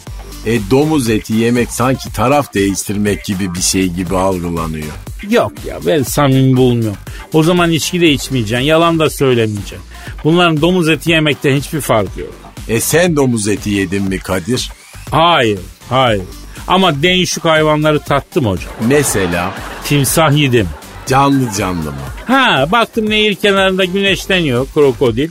E 0.46 0.58
domuz 0.70 1.10
eti 1.10 1.34
yemek 1.34 1.70
sanki 1.72 2.12
taraf 2.12 2.54
değiştirmek 2.54 3.24
gibi 3.24 3.54
bir 3.54 3.60
şey 3.60 3.86
gibi 3.88 4.16
algılanıyor. 4.16 4.86
Yok 5.30 5.52
ya 5.66 5.78
ben 5.86 6.02
samimi 6.02 6.56
bulmuyorum. 6.56 6.98
O 7.32 7.42
zaman 7.42 7.70
içki 7.70 8.00
de 8.00 8.10
içmeyeceksin, 8.10 8.64
yalan 8.66 8.98
da 8.98 9.10
söylemeyeceksin. 9.10 9.78
Bunların 10.24 10.60
domuz 10.60 10.88
eti 10.88 11.10
yemekten 11.10 11.56
hiçbir 11.56 11.80
farkı 11.80 12.20
yok. 12.20 12.34
E 12.68 12.80
sen 12.80 13.16
domuz 13.16 13.48
eti 13.48 13.70
yedin 13.70 14.02
mi 14.02 14.18
Kadir? 14.18 14.70
Hayır, 15.10 15.58
hayır. 15.88 16.22
Ama 16.68 17.02
değişik 17.02 17.44
hayvanları 17.44 18.00
tattım 18.00 18.46
hocam. 18.46 18.70
Mesela 18.88 19.50
Timsah 19.84 20.32
yedim. 20.36 20.68
canlı 21.06 21.52
canlı 21.58 21.90
mı? 21.90 21.96
Ha 22.26 22.66
baktım 22.72 23.10
nehir 23.10 23.34
kenarında 23.34 23.84
güneşleniyor 23.84 24.66
krokodil. 24.74 25.30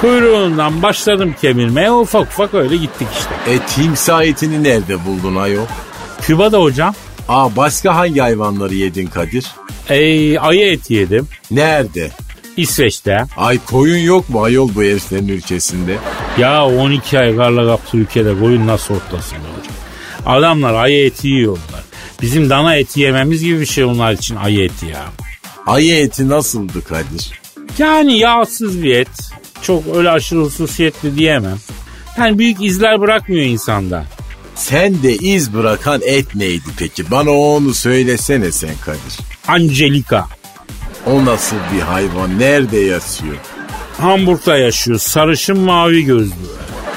Kuyruğundan 0.00 0.82
başladım 0.82 1.34
kemirmeye 1.40 1.90
ufak 1.92 2.22
ufak 2.28 2.54
öyle 2.54 2.76
gittik 2.76 3.08
işte. 3.18 3.52
E 3.52 3.58
timsah 3.58 4.22
etini 4.24 4.62
nerede 4.64 5.04
buldun 5.06 5.36
ayol? 5.36 5.66
Küba'da 6.22 6.58
hocam 6.60 6.94
Aa 7.28 7.56
başka 7.56 7.96
hangi 7.96 8.20
hayvanları 8.20 8.74
yedin 8.74 9.06
Kadir? 9.06 9.46
ey, 9.88 10.38
ayı 10.38 10.70
eti 10.72 10.94
yedim. 10.94 11.28
Nerede? 11.50 12.10
İsveç'te. 12.56 13.24
Ay 13.36 13.58
koyun 13.70 13.98
yok 13.98 14.28
mu 14.28 14.42
ayol 14.42 14.70
bu 14.74 14.82
heriflerin 14.82 15.28
ülkesinde? 15.28 15.96
Ya 16.38 16.66
12 16.66 17.18
ay 17.18 17.36
karla 17.36 17.66
kaplı 17.66 17.98
ülkede 17.98 18.38
koyun 18.40 18.66
nasıl 18.66 18.94
otlasın? 18.94 19.38
Adamlar 20.26 20.74
ayı 20.74 21.06
eti 21.06 21.28
yiyorlar. 21.28 21.84
Bizim 22.22 22.50
dana 22.50 22.76
eti 22.76 23.00
yememiz 23.00 23.44
gibi 23.44 23.60
bir 23.60 23.66
şey 23.66 23.84
onlar 23.84 24.12
için 24.12 24.36
ayı 24.36 24.64
eti 24.64 24.86
ya. 24.86 25.04
Ayı 25.66 25.94
eti 25.94 26.28
nasıldı 26.28 26.84
Kadir? 26.84 27.40
Yani 27.78 28.18
yağsız 28.18 28.82
bir 28.82 28.94
et. 28.94 29.08
Çok 29.62 29.82
öyle 29.96 30.10
aşırı 30.10 30.40
hususiyetli 30.40 31.16
diyemem. 31.18 31.58
Yani 32.18 32.38
büyük 32.38 32.62
izler 32.64 33.00
bırakmıyor 33.00 33.44
insanda. 33.44 34.04
Sen 34.54 35.02
de 35.02 35.16
iz 35.16 35.54
bırakan 35.54 36.00
et 36.04 36.34
neydi 36.34 36.64
peki? 36.78 37.10
Bana 37.10 37.30
onu 37.30 37.74
söylesene 37.74 38.52
sen 38.52 38.74
Kadir. 38.84 39.18
Angelika. 39.48 40.26
O 41.06 41.24
nasıl 41.24 41.56
bir 41.74 41.80
hayvan? 41.80 42.38
Nerede 42.38 42.78
yaşıyor? 42.78 43.36
Hamburg'da 43.98 44.56
yaşıyor. 44.56 44.98
Sarışın 44.98 45.58
mavi 45.58 46.04
gözlü. 46.04 46.34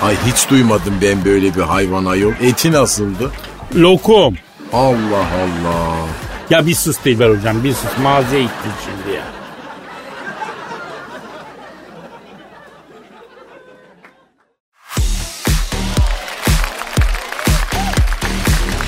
Ay 0.04 0.16
hiç 0.26 0.50
duymadım 0.50 0.94
ben 1.02 1.26
böyle 1.26 1.56
bir 1.56 1.62
hayvan 1.62 2.06
ayol. 2.06 2.32
Eti 2.42 2.72
nasıldı? 2.72 3.32
Lokum. 3.76 4.36
Allah 4.74 5.28
Allah. 5.44 5.96
Ya 6.50 6.68
bir 6.68 6.76
sus 6.76 6.98
Dilber 7.06 7.30
hocam 7.30 7.64
bir 7.64 7.74
sus. 7.74 7.98
Mağazaya 8.04 8.42
gittin 8.42 8.72
şimdi 8.86 9.18
ya. 9.18 9.24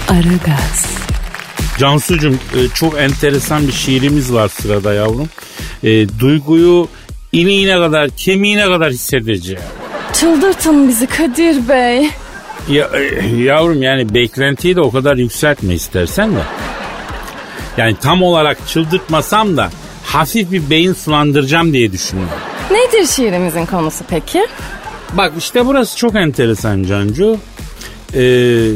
Aragaz, 0.09 0.85
Cansucuğum 1.77 2.33
e, 2.33 2.67
çok 2.73 2.99
enteresan 2.99 3.67
bir 3.67 3.73
şiirimiz 3.73 4.33
var 4.33 4.47
sırada 4.47 4.93
yavrum. 4.93 5.29
E, 5.83 6.19
duyguyu 6.19 6.87
iliğine 7.31 7.75
kadar, 7.77 8.09
kemiğine 8.09 8.65
kadar 8.65 8.91
hissedeceğim. 8.91 9.63
Çıldırtın 10.19 10.87
bizi 10.87 11.07
Kadir 11.07 11.69
Bey. 11.69 12.09
Ya, 12.69 12.89
e, 12.93 13.27
yavrum 13.27 13.81
yani 13.81 14.13
beklentiyi 14.13 14.75
de 14.75 14.81
o 14.81 14.91
kadar 14.91 15.15
yükseltme 15.17 15.73
istersen 15.73 16.35
de. 16.35 16.39
Yani 17.77 17.95
tam 18.01 18.23
olarak 18.23 18.67
çıldırtmasam 18.67 19.57
da 19.57 19.69
hafif 20.03 20.51
bir 20.51 20.69
beyin 20.69 20.93
sulandıracağım 20.93 21.73
diye 21.73 21.91
düşünüyorum. 21.91 22.37
Nedir 22.71 23.07
şiirimizin 23.07 23.65
konusu 23.65 24.03
peki? 24.09 24.47
Bak 25.13 25.33
işte 25.37 25.65
burası 25.65 25.97
çok 25.97 26.15
enteresan 26.15 26.83
Cancu. 26.83 27.37
Ee, 28.13 28.67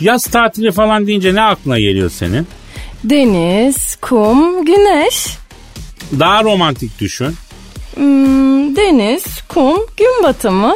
yaz 0.00 0.22
tatili 0.24 0.72
falan 0.72 1.06
deyince 1.06 1.34
ne 1.34 1.42
aklına 1.42 1.78
geliyor 1.78 2.10
senin? 2.10 2.46
Deniz, 3.04 3.96
kum, 3.96 4.64
güneş. 4.64 5.26
Daha 6.20 6.44
romantik 6.44 7.00
düşün. 7.00 7.34
Hmm, 7.94 8.76
deniz, 8.76 9.24
kum, 9.48 9.78
gün 9.96 10.22
batımı. 10.22 10.74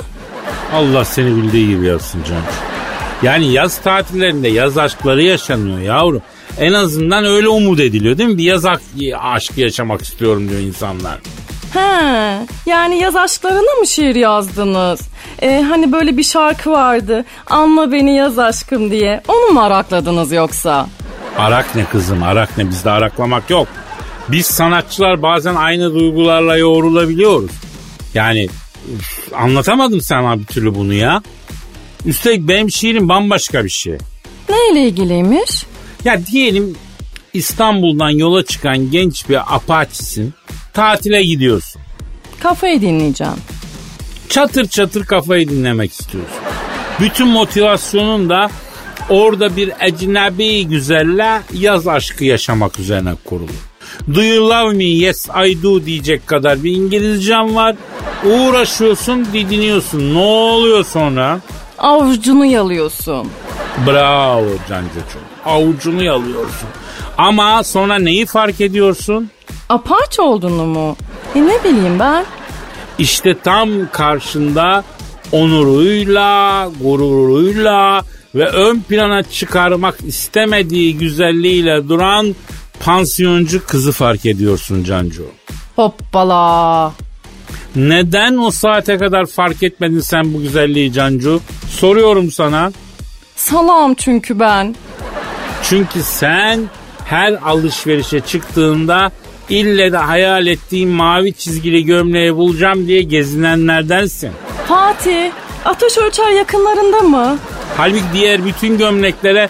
Allah 0.75 1.05
seni 1.05 1.37
bildiği 1.37 1.69
gibi 1.69 1.87
yapsın 1.87 2.23
Cancu. 2.23 2.47
Yani 3.23 3.53
yaz 3.53 3.79
tatillerinde 3.79 4.49
yaz 4.49 4.79
aşkları 4.79 5.23
yaşanıyor 5.23 5.79
yavrum. 5.79 6.23
En 6.61 6.73
azından 6.73 7.25
öyle 7.25 7.49
umut 7.49 7.81
ediliyor 7.81 8.19
değil 8.19 8.29
mi? 8.29 8.39
Bir 8.39 8.45
yaz 8.45 8.65
aşkı 9.21 9.61
yaşamak 9.61 10.03
istiyorum 10.03 10.49
diyor 10.49 10.61
insanlar. 10.61 11.19
He, 11.75 12.39
yani 12.67 12.99
yaz 12.99 13.17
aşklarına 13.17 13.81
mı 13.81 13.87
şiir 13.87 14.15
yazdınız? 14.15 15.01
Ee, 15.43 15.65
hani 15.69 15.93
böyle 15.93 16.17
bir 16.17 16.23
şarkı 16.23 16.71
vardı. 16.71 17.25
Anla 17.47 17.93
beni 17.93 18.17
yaz 18.17 18.39
aşkım 18.39 18.91
diye. 18.91 19.23
Onu 19.29 19.53
mu 19.53 19.61
arakladınız 19.61 20.33
yoksa? 20.33 20.87
Arak 21.39 21.75
ne 21.75 21.85
kızım 21.85 22.23
arak 22.23 22.59
ne 22.59 22.69
bizde 22.71 22.91
araklamak 22.91 23.51
yok. 23.51 23.69
Biz 24.29 24.47
sanatçılar 24.47 25.23
bazen 25.23 25.55
aynı 25.55 25.95
duygularla 25.95 26.57
yoğrulabiliyoruz. 26.57 27.51
Yani 28.15 28.49
üf, 28.97 29.33
anlatamadım 29.35 30.01
sana 30.01 30.39
bir 30.39 30.45
türlü 30.45 30.75
bunu 30.75 30.93
ya. 30.95 31.23
Üstelik 32.07 32.49
benim 32.49 32.71
şiirim 32.71 33.09
bambaşka 33.09 33.65
bir 33.65 33.69
şey. 33.69 33.99
Neyle 34.49 34.89
ilgiliymiş? 34.89 35.67
Ya 36.05 36.27
diyelim 36.27 36.77
İstanbul'dan 37.33 38.11
yola 38.11 38.45
çıkan 38.45 38.91
genç 38.91 39.29
bir 39.29 39.55
apaçisin. 39.57 40.35
Tatile 40.75 41.23
gidiyorsun. 41.23 41.83
Kafayı 42.41 42.81
dinleyeceğim. 42.81 43.33
Çatır 44.29 44.69
çatır 44.69 45.05
kafayı 45.05 45.49
dinlemek 45.49 45.93
istiyorsun. 45.93 46.33
Bütün 47.01 47.29
motivasyonun 47.29 48.29
da 48.29 48.51
orada 49.09 49.57
bir 49.57 49.73
ecnebi 49.81 50.67
güzelle 50.67 51.43
yaz 51.53 51.89
aşkı 51.89 52.25
yaşamak 52.25 52.79
üzerine 52.79 53.15
kurulu. 53.25 53.51
Do 54.15 54.23
you 54.23 54.49
love 54.49 54.75
me? 54.75 54.85
Yes 54.85 55.29
I 55.47 55.63
do 55.63 55.87
diyecek 55.87 56.27
kadar 56.27 56.65
bir 56.65 56.73
İngilizcem 56.73 57.55
var. 57.57 57.77
Uğraşıyorsun, 58.25 59.27
didiniyorsun. 59.33 60.15
Ne 60.15 60.19
oluyor 60.19 60.85
sonra? 60.85 61.41
Avucunu 61.79 62.45
yalıyorsun. 62.47 63.29
Bravo 63.87 64.47
Cancocuğum. 64.69 65.21
avucunu 65.45 66.05
yalıyorsun. 66.05 66.69
Ama 67.19 67.65
sonra 67.65 67.99
neyi 67.99 68.27
fark 68.27 68.61
ediyorsun? 68.61 69.31
Apaç 69.69 70.21
olduğunu 70.21 70.67
mu? 70.67 70.97
E 71.35 71.43
ne 71.47 71.65
bileyim 71.65 71.99
ben. 71.99 72.25
İşte 72.99 73.37
tam 73.45 73.69
karşında 73.93 74.85
onuruyla, 75.33 76.69
gururuyla 76.83 78.03
ve 78.35 78.47
ön 78.49 78.81
plana 78.81 79.23
çıkarmak 79.23 79.99
istemediği 80.07 80.99
güzelliğiyle 80.99 81.89
duran 81.89 82.35
pansiyoncu 82.81 83.67
kızı 83.67 83.93
fark 83.93 84.27
ediyorsun 84.27 84.85
Cancu. 84.85 85.27
Hoppala. 85.77 86.93
Neden 87.77 88.37
o 88.37 88.51
saate 88.51 88.99
kadar 88.99 89.27
fark 89.27 89.63
etmedin 89.63 90.01
sen 90.01 90.35
bu 90.35 90.41
güzelliği 90.43 90.93
Cancu? 90.93 91.41
Soruyorum 91.71 92.31
sana. 92.31 92.73
Salam 93.37 93.95
çünkü 93.95 94.41
ben. 94.41 94.77
Çünkü 95.63 96.03
sen 96.03 96.61
her 97.05 97.33
alışverişe 97.33 98.21
çıktığında 98.21 99.13
ille 99.49 99.93
de 99.93 99.97
hayal 99.97 100.47
ettiğin 100.47 100.89
mavi 100.89 101.33
çizgili 101.33 101.85
gömleği 101.85 102.37
bulacağım 102.37 102.87
diye 102.87 103.03
gezinenlerdensin. 103.03 104.31
Fatih, 104.69 105.31
ateş 105.65 105.99
ölçer 105.99 106.31
yakınlarında 106.31 107.01
mı? 107.01 107.39
Halbuki 107.77 108.05
diğer 108.15 108.45
bütün 108.45 108.79
gömleklere 108.79 109.49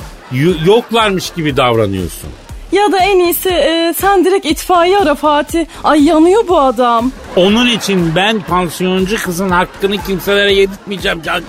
yoklarmış 0.65 1.31
gibi 1.31 1.57
davranıyorsun. 1.57 2.31
Ya 2.73 2.93
da 2.93 2.99
en 2.99 3.19
iyisi 3.19 3.49
e, 3.51 3.95
sen 4.01 4.25
direkt 4.25 4.47
itfaiye 4.47 4.99
ara 4.99 5.15
Fatih. 5.15 5.67
Ay 5.85 6.05
yanıyor 6.05 6.49
bu 6.49 6.59
adam. 6.61 7.13
Onun 7.37 7.67
için 7.67 8.15
ben 8.17 8.41
pansiyoncu 8.41 9.17
kızın 9.23 9.51
hakkını 9.51 10.03
kimselere 10.05 10.53
yedirtmeyeceğim 10.55 11.23
Cancu. 11.23 11.47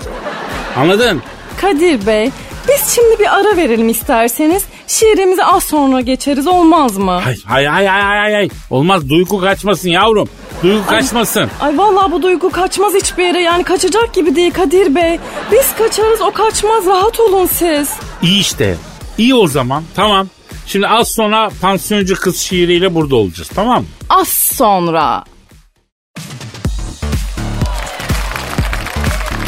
Anladın? 0.76 1.22
Kadir 1.60 2.06
Bey, 2.06 2.30
biz 2.68 2.94
şimdi 2.94 3.18
bir 3.18 3.36
ara 3.36 3.56
verelim 3.56 3.88
isterseniz. 3.88 4.62
Şiirimize 4.86 5.44
az 5.44 5.64
sonra 5.64 6.00
geçeriz 6.00 6.46
olmaz 6.46 6.96
mı? 6.96 7.10
Hay 7.10 7.36
hay 7.44 7.64
hay 7.66 7.86
hay 7.86 8.02
hay 8.02 8.32
hay. 8.34 8.48
Olmaz 8.70 9.08
duygu 9.08 9.40
kaçmasın 9.40 9.88
yavrum. 9.88 10.28
Duygu 10.62 10.86
kaçmasın. 10.86 11.50
Ay 11.60 11.78
vallahi 11.78 12.12
bu 12.12 12.22
duygu 12.22 12.50
kaçmaz 12.50 12.94
hiçbir 12.94 13.24
yere 13.24 13.42
yani 13.42 13.64
kaçacak 13.64 14.14
gibi 14.14 14.36
değil 14.36 14.52
Kadir 14.52 14.94
Bey. 14.94 15.18
Biz 15.52 15.74
kaçarız 15.78 16.20
o 16.20 16.30
kaçmaz 16.30 16.86
rahat 16.86 17.20
olun 17.20 17.46
siz. 17.46 17.90
İyi 18.22 18.40
işte. 18.40 18.76
İyi 19.18 19.34
o 19.34 19.46
zaman. 19.46 19.82
Tamam. 19.96 20.26
Şimdi 20.68 20.88
az 20.88 21.08
sonra 21.08 21.50
pansiyoncu 21.60 22.14
kız 22.14 22.38
şiiriyle 22.38 22.94
burada 22.94 23.16
olacağız. 23.16 23.50
Tamam 23.54 23.82
mı? 23.82 23.88
Az 24.08 24.28
sonra. 24.28 25.24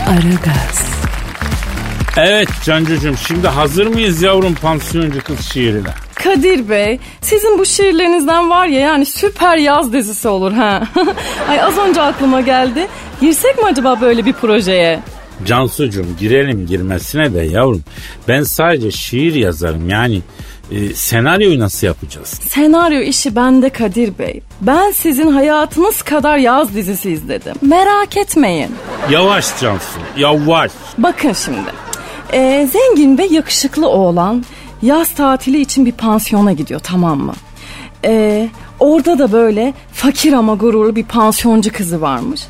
Aragaz, 0.08 0.90
Evet 2.16 2.48
Cancucuğum 2.64 3.16
şimdi 3.26 3.48
hazır 3.48 3.86
mıyız 3.86 4.22
yavrum 4.22 4.54
pansiyoncu 4.54 5.24
kız 5.24 5.40
şiirine? 5.52 5.88
Kadir 6.14 6.68
Bey, 6.68 6.98
sizin 7.20 7.58
bu 7.58 7.66
şiirlerinizden 7.66 8.50
var 8.50 8.66
ya 8.66 8.80
yani 8.80 9.06
süper 9.06 9.56
yaz 9.56 9.92
dizisi 9.92 10.28
olur 10.28 10.52
ha. 10.52 10.82
Ay 11.48 11.60
az 11.60 11.78
önce 11.78 12.02
aklıma 12.02 12.40
geldi. 12.40 12.86
Girsek 13.20 13.58
mi 13.58 13.64
acaba 13.64 14.00
böyle 14.00 14.24
bir 14.24 14.32
projeye? 14.32 15.00
Cansucuğum 15.46 16.06
girelim 16.20 16.66
girmesine 16.66 17.34
de 17.34 17.40
yavrum. 17.40 17.82
Ben 18.28 18.42
sadece 18.42 18.90
şiir 18.90 19.34
yazarım 19.34 19.88
yani 19.88 20.22
e, 20.70 20.94
senaryoyu 20.94 21.58
nasıl 21.60 21.86
yapacağız? 21.86 22.28
Senaryo 22.28 23.00
işi 23.00 23.36
bende 23.36 23.70
Kadir 23.70 24.18
Bey. 24.18 24.42
Ben 24.60 24.90
sizin 24.90 25.32
hayatınız 25.32 26.02
kadar 26.02 26.38
yaz 26.38 26.74
dizisi 26.74 27.10
izledim. 27.10 27.54
Merak 27.62 28.16
etmeyin. 28.16 28.70
Yavaş 29.10 29.60
Cansu 29.60 29.98
yavaş. 30.16 30.70
Bakın 30.98 31.32
şimdi. 31.32 31.70
Ee, 32.32 32.68
zengin 32.72 33.18
ve 33.18 33.24
yakışıklı 33.24 33.88
oğlan 33.88 34.44
yaz 34.82 35.14
tatili 35.14 35.60
için 35.60 35.86
bir 35.86 35.92
pansiyona 35.92 36.52
gidiyor 36.52 36.80
tamam 36.80 37.18
mı? 37.18 37.34
Ee, 38.04 38.48
orada 38.80 39.18
da 39.18 39.32
böyle 39.32 39.74
fakir 39.92 40.32
ama 40.32 40.54
gururlu 40.54 40.96
bir 40.96 41.04
pansiyoncu 41.04 41.72
kızı 41.72 42.00
varmış. 42.00 42.40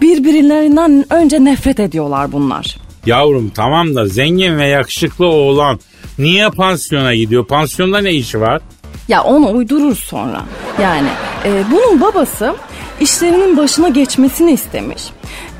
Birbirlerinden 0.00 1.04
önce 1.10 1.44
nefret 1.44 1.80
ediyorlar 1.80 2.32
bunlar. 2.32 2.76
Yavrum 3.06 3.50
tamam 3.54 3.94
da 3.94 4.06
zengin 4.06 4.58
ve 4.58 4.66
yakışıklı 4.66 5.26
oğlan 5.26 5.80
niye 6.22 6.50
pansiyona 6.50 7.14
gidiyor? 7.14 7.46
Pansiyonda 7.46 7.98
ne 7.98 8.12
işi 8.12 8.40
var? 8.40 8.60
Ya 9.08 9.22
onu 9.22 9.50
uydurur 9.50 9.96
sonra. 9.96 10.42
Yani 10.82 11.08
e, 11.44 11.62
bunun 11.72 12.00
babası 12.00 12.54
işlerinin 13.00 13.56
başına 13.56 13.88
geçmesini 13.88 14.52
istemiş. 14.52 15.02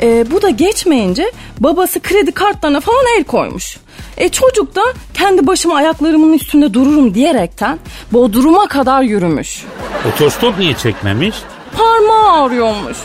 E, 0.03 0.31
bu 0.31 0.43
da 0.43 0.51
geçmeyince 0.51 1.33
babası 1.61 2.01
kredi 2.01 2.33
kartlarına 2.33 2.81
falan 2.81 3.05
el 3.19 3.25
koymuş. 3.25 3.77
E 4.17 4.29
çocuk 4.29 4.77
da 4.77 4.83
kendi 5.15 5.47
başıma 5.47 5.75
ayaklarımın 5.77 6.33
üstünde 6.33 6.75
dururum 6.75 7.15
diyerekten 7.15 7.79
Bodrum'a 8.13 8.69
kadar 8.69 9.03
yürümüş. 9.03 9.65
Otostop 10.15 10.59
niye 10.59 10.75
çekmemiş? 10.75 11.37
Parmağı 11.77 12.43
ağrıyormuş. 12.43 12.97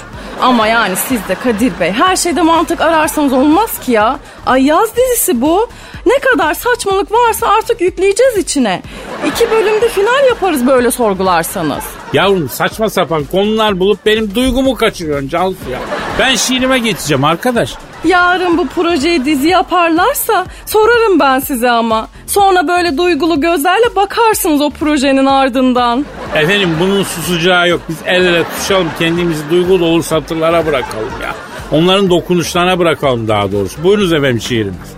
Ama 0.41 0.67
yani 0.67 0.95
siz 0.95 1.27
de 1.27 1.35
Kadir 1.35 1.79
Bey 1.79 1.91
her 1.91 2.15
şeyde 2.15 2.41
mantık 2.41 2.81
ararsanız 2.81 3.33
olmaz 3.33 3.79
ki 3.79 3.91
ya. 3.91 4.19
Ay 4.45 4.63
yaz 4.65 4.89
dizisi 4.95 5.41
bu. 5.41 5.69
Ne 6.05 6.19
kadar 6.19 6.53
saçmalık 6.53 7.11
varsa 7.11 7.47
artık 7.47 7.81
yükleyeceğiz 7.81 8.37
içine. 8.37 8.81
İki 9.27 9.51
bölümde 9.51 9.89
final 9.89 10.25
yaparız 10.27 10.67
böyle 10.67 10.91
sorgularsanız. 10.91 11.83
Yavrum 12.13 12.49
saçma 12.49 12.89
sapan 12.89 13.23
konular 13.31 13.79
bulup 13.79 14.05
benim 14.05 14.35
duygumu 14.35 14.75
kaçırıyorsun 14.75 15.27
Cansu 15.29 15.69
ya. 15.71 15.79
Ben 16.19 16.35
şiirime 16.35 16.79
geçeceğim 16.79 17.23
arkadaş. 17.23 17.73
Yarın 18.07 18.57
bu 18.57 18.67
projeyi 18.67 19.25
dizi 19.25 19.47
yaparlarsa 19.47 20.45
sorarım 20.65 21.19
ben 21.19 21.39
size 21.39 21.69
ama. 21.69 22.07
Sonra 22.27 22.67
böyle 22.67 22.97
duygulu 22.97 23.41
gözlerle 23.41 23.95
bakarsınız 23.95 24.61
o 24.61 24.69
projenin 24.69 25.25
ardından. 25.25 26.05
Efendim 26.35 26.69
bunun 26.79 27.03
susacağı 27.03 27.69
yok. 27.69 27.81
Biz 27.89 27.97
el 28.05 28.25
ele 28.25 28.43
tutuşalım 28.43 28.87
kendimizi 28.99 29.49
duygu 29.49 29.79
dolu 29.79 30.03
satırlara 30.03 30.65
bırakalım 30.65 31.11
ya. 31.21 31.35
Onların 31.71 32.09
dokunuşlarına 32.09 32.79
bırakalım 32.79 33.27
daha 33.27 33.51
doğrusu. 33.51 33.83
Buyurunuz 33.83 34.13
efendim 34.13 34.41
şiirimiz. 34.41 34.95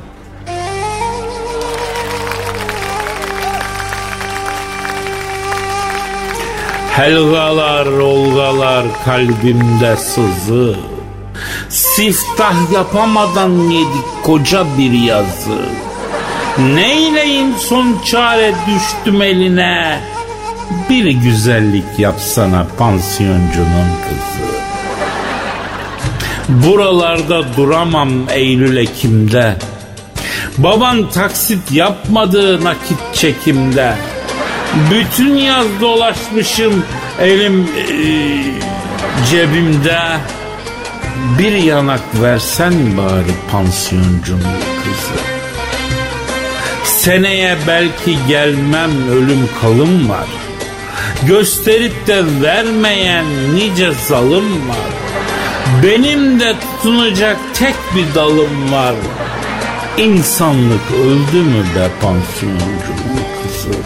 Helgalar 6.91 7.85
olgalar 7.85 8.85
kalbimde 9.05 9.95
sızı 9.95 10.75
Siftah 11.97 12.71
yapamadan 12.73 13.69
yedik 13.69 14.23
koca 14.23 14.65
bir 14.77 14.91
yazı. 14.91 15.61
Neyleyim 16.73 17.55
son 17.57 17.99
çare 18.05 18.53
düştüm 18.67 19.21
eline? 19.21 19.99
Bir 20.89 21.05
güzellik 21.11 21.99
yapsana 21.99 22.67
pansiyoncunun 22.77 23.89
kızı. 24.09 24.47
Buralarda 26.67 27.57
duramam 27.57 28.09
Eylül 28.29 28.77
Ekim'de. 28.77 29.55
Baban 30.57 31.09
taksit 31.09 31.71
yapmadığı 31.71 32.63
nakit 32.63 32.99
çekimde. 33.13 33.95
Bütün 34.91 35.35
yaz 35.35 35.67
dolaşmışım 35.81 36.83
elim 37.19 37.67
e, 37.77 37.97
cebimde. 39.29 39.99
Bir 41.39 41.51
yanak 41.51 42.01
versen 42.21 42.73
bari 42.97 43.51
pansiyoncum 43.51 44.41
kızı. 44.83 45.19
Seneye 46.83 47.57
belki 47.67 48.17
gelmem 48.27 48.91
ölüm 49.11 49.49
kalım 49.61 50.09
var. 50.09 50.27
Gösterip 51.27 52.07
de 52.07 52.23
vermeyen 52.41 53.25
nice 53.55 53.91
zalım 54.07 54.69
var. 54.69 54.91
Benim 55.83 56.39
de 56.39 56.55
tutunacak 56.59 57.37
tek 57.53 57.75
bir 57.95 58.15
dalım 58.15 58.71
var. 58.71 58.95
İnsanlık 59.97 60.91
öldü 60.91 61.43
mü 61.43 61.63
be 61.75 61.89
pansiyoncum 62.01 62.97
kızı? 63.43 63.79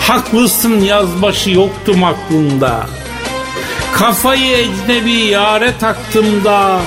Haklısın 0.00 0.80
yazbaşı 0.80 1.50
yoktum 1.50 2.04
aklımda. 2.04 2.86
Kafayı 3.92 4.56
ecnebi 4.56 5.12
yare 5.12 5.78
taktım 5.78 6.44
da. 6.44 6.80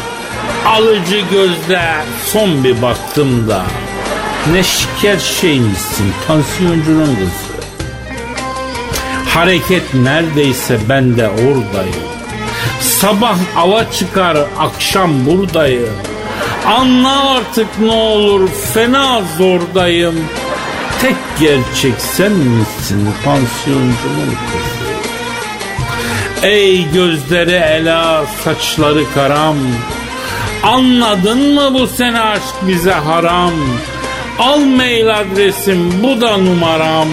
Alıcı 0.66 1.22
gözle 1.32 1.82
son 2.26 2.64
bir 2.64 2.82
baktım 2.82 3.50
da. 3.50 3.64
Ne 4.52 4.64
şeker 4.64 5.20
şeymişsin 5.20 6.14
pansiyoncunun 6.28 7.16
kızı. 7.16 7.56
Hareket 9.30 9.94
neredeyse 9.94 10.80
ben 10.90 11.18
de 11.18 11.30
oradayım. 11.30 12.06
Sabah 12.82 13.38
ava 13.58 13.92
çıkar 13.92 14.38
akşam 14.60 15.26
buradayım. 15.26 15.94
Anla 16.68 17.32
artık 17.32 17.68
ne 17.80 17.92
olur 17.92 18.50
fena 18.74 19.22
zordayım. 19.38 20.16
Tek 21.02 21.16
gerçek 21.40 21.94
sen 22.00 22.32
misin 22.32 23.10
pansiyoncumun 23.26 24.36
kızı? 24.52 24.75
Ey 26.44 26.92
gözleri 26.92 27.52
ela 27.52 28.26
saçları 28.44 29.14
karam 29.14 29.56
Anladın 30.64 31.54
mı 31.54 31.74
bu 31.74 31.88
sene 31.88 32.20
aşk 32.22 32.56
bize 32.68 32.92
haram 32.92 33.54
Al 34.40 34.60
mail 34.60 35.20
adresim 35.20 36.04
bu 36.04 36.22
da 36.22 36.38
numaram. 36.38 37.08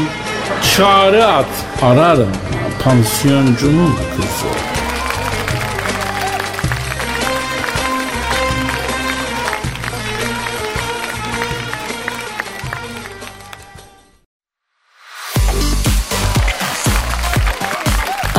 Çağrı 0.76 1.26
at 1.26 1.46
ararım. 1.82 2.32
Pansiyoncumun 2.84 3.94
kızı. 4.16 4.71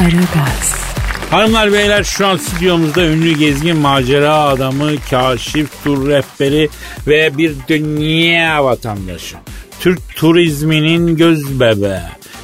Aragaz, 0.04 0.76
Hanımlar 1.32 1.74
beyler 1.74 2.04
şu 2.04 2.28
an 2.28 2.38
stüdyomuzda 2.38 3.06
ünlü 3.06 3.38
gezgin 3.38 3.78
macera 3.78 4.36
adamı, 4.36 4.92
kaşif, 5.10 5.84
tur 5.84 6.08
rehberi 6.10 6.70
ve 7.08 7.38
bir 7.38 7.56
dünya 7.68 8.66
vatandaşı. 8.66 9.36
Türk 9.80 10.16
turizminin 10.16 11.18
göz 11.18 11.60
bebeği, 11.60 12.00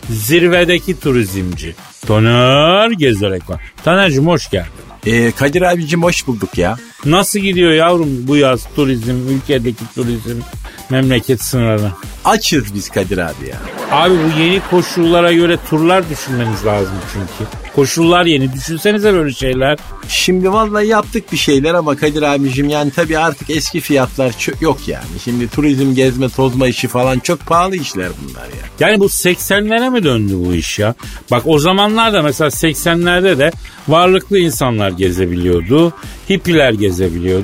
zirvedeki 0.09 0.99
turizmci. 0.99 1.75
Taner 2.07 2.91
Gezerek 2.91 3.49
var. 3.49 3.61
Taner'cim 3.83 4.27
hoş 4.27 4.49
geldin. 4.49 4.69
Ee, 5.05 5.31
Kadir 5.31 5.61
abicim 5.61 6.03
hoş 6.03 6.27
bulduk 6.27 6.57
ya. 6.57 6.77
Nasıl 7.05 7.39
gidiyor 7.39 7.71
yavrum 7.71 8.27
bu 8.27 8.35
yaz 8.37 8.63
turizm, 8.75 9.15
ülkedeki 9.29 9.83
turizm, 9.95 10.39
memleket 10.89 11.43
sınırları? 11.43 11.91
Açız 12.25 12.73
biz 12.73 12.89
Kadir 12.89 13.17
abi 13.17 13.49
ya. 13.49 13.57
Abi 13.91 14.13
bu 14.13 14.39
yeni 14.39 14.61
koşullara 14.69 15.33
göre 15.33 15.57
turlar 15.69 16.09
düşünmeniz 16.09 16.65
lazım 16.65 16.93
çünkü. 17.13 17.51
Koşullar 17.75 18.25
yeni. 18.25 18.53
Düşünsenize 18.53 19.13
böyle 19.13 19.33
şeyler. 19.33 19.77
Şimdi 20.07 20.51
vallahi 20.51 20.87
yaptık 20.87 21.31
bir 21.31 21.37
şeyler 21.37 21.73
ama 21.73 21.95
Kadir 21.95 22.21
abicim 22.21 22.69
yani 22.69 22.91
tabii 22.91 23.17
artık 23.17 23.49
eski 23.49 23.79
fiyatlar 23.79 24.37
çok 24.37 24.61
yok 24.61 24.87
yani. 24.87 25.05
Şimdi 25.23 25.47
turizm 25.49 25.93
gezme 25.95 26.29
tozma 26.29 26.67
işi 26.67 26.87
falan 26.87 27.19
çok 27.19 27.39
pahalı 27.39 27.75
işler 27.75 28.09
bunlar 28.23 28.45
ya. 28.45 28.65
Yani 28.79 28.99
bu 28.99 29.05
80'lere 29.05 29.91
mi 29.91 30.03
döndü 30.03 30.33
bu 30.35 30.53
iş 30.53 30.79
ya? 30.79 30.95
Bak 31.31 31.43
o 31.45 31.59
zamanlarda 31.59 32.21
mesela 32.21 32.47
80'lerde 32.47 33.37
de 33.37 33.51
varlıklı 33.87 34.37
insanlar 34.39 34.89
gezebiliyordu. 34.89 35.93
Hippiler 36.29 36.71
gezebiliyordu. 36.71 36.88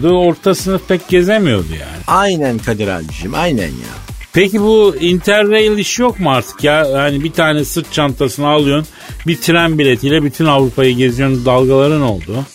Orta 0.08 0.56
sınıf 0.56 0.88
pek 0.88 1.08
gezemiyordu 1.08 1.72
yani. 1.72 2.04
Aynen 2.08 2.58
Kadir 2.58 2.88
abicim 2.88 3.34
aynen 3.36 3.68
ya. 3.68 4.06
Peki 4.34 4.62
bu 4.62 4.96
Interrail 5.00 5.78
iş 5.78 6.00
yok 6.00 6.20
mu 6.20 6.32
artık 6.32 6.64
ya? 6.64 6.86
Yani 6.86 7.24
bir 7.24 7.32
tane 7.32 7.66
sırt 7.66 7.94
çantasını 7.94 8.48
alıyorsun. 8.48 8.88
Bir 9.28 9.42
tren 9.42 9.80
biletiyle 9.80 10.24
bütün 10.24 10.46
Avrupa'yı 10.46 10.96
geziyorsun. 10.96 11.46
Dalgaların 11.46 12.02
oldu. 12.02 12.46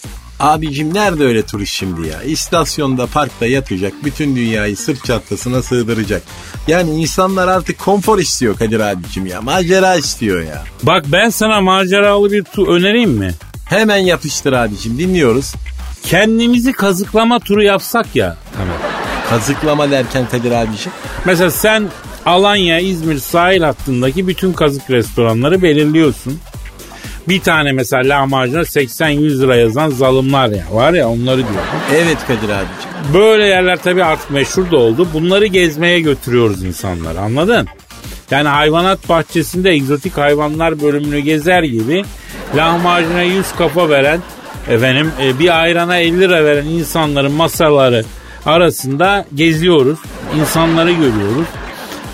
Abicim 0.40 0.94
nerede 0.94 1.24
öyle 1.24 1.42
turist 1.42 1.72
şimdi 1.72 2.09
ya? 2.09 2.22
İstasyonda 2.22 3.07
parkta 3.07 3.46
yatacak 3.46 3.92
bütün 4.05 4.37
dünyayı 4.37 4.76
sırt 4.76 5.05
çantasına 5.05 5.62
sığdıracak. 5.62 6.22
Yani 6.68 6.90
insanlar 6.90 7.48
artık 7.48 7.79
konfor 7.79 8.18
istiyor 8.18 8.57
Kadir 8.57 8.81
abicim 8.81 9.26
ya. 9.26 9.42
Macera 9.42 9.96
istiyor 9.96 10.42
ya. 10.42 10.64
Bak 10.83 11.05
ben 11.12 11.31
sana 11.31 11.61
maceralı 11.61 12.33
bir 12.33 12.42
tur 12.42 12.68
önereyim 12.68 13.11
mi? 13.11 13.35
Hemen 13.68 13.98
yapıştır 13.98 14.53
abicim 14.53 14.98
dinliyoruz. 14.98 15.55
Kendimizi 16.03 16.73
kazıklama 16.73 17.39
turu 17.39 17.63
yapsak 17.63 18.17
ya. 18.17 18.37
Tamam. 18.57 18.77
Kazıklama 19.31 19.91
derken 19.91 20.27
Kadir 20.31 20.53
abicim. 20.53 20.93
Mesela 21.25 21.51
sen 21.51 21.89
Alanya, 22.27 22.81
İzmir 22.81 23.19
sahil 23.19 23.63
hattındaki 23.63 24.29
bütün 24.29 24.53
kazık 24.53 24.91
restoranları 24.91 25.63
belirliyorsun. 25.63 26.39
Bir 27.29 27.41
tane 27.41 27.73
mesela 27.73 28.09
lahmacuna 28.09 28.61
80-100 28.61 29.41
lira 29.41 29.57
yazan 29.57 29.91
zalımlar 29.91 30.49
ya 30.49 30.65
var 30.73 30.93
ya 30.93 31.09
onları 31.09 31.37
diyor. 31.37 31.63
Evet 31.95 32.19
Kadir 32.27 32.49
abicim. 32.49 33.15
Böyle 33.15 33.45
yerler 33.45 33.79
tabii 33.83 34.05
artık 34.05 34.31
meşhur 34.31 34.71
da 34.71 34.77
oldu. 34.77 35.09
Bunları 35.15 35.47
gezmeye 35.47 36.01
götürüyoruz 36.01 36.65
insanları 36.65 37.21
anladın? 37.21 37.69
Yani 38.31 38.49
hayvanat 38.49 39.09
bahçesinde 39.09 39.71
egzotik 39.71 40.19
hayvanlar 40.19 40.81
bölümünü 40.83 41.19
gezer 41.19 41.63
gibi 41.63 42.05
lahmacuna 42.57 43.23
100 43.23 43.53
kafa 43.59 43.89
veren 43.89 44.21
efendim 44.68 45.12
e, 45.23 45.38
bir 45.38 45.61
ayrana 45.61 45.96
50 45.96 46.20
lira 46.20 46.44
veren 46.44 46.66
insanların 46.66 47.33
masaları 47.33 48.05
arasında 48.46 49.25
geziyoruz. 49.35 49.99
İnsanları 50.40 50.90
görüyoruz. 50.92 51.46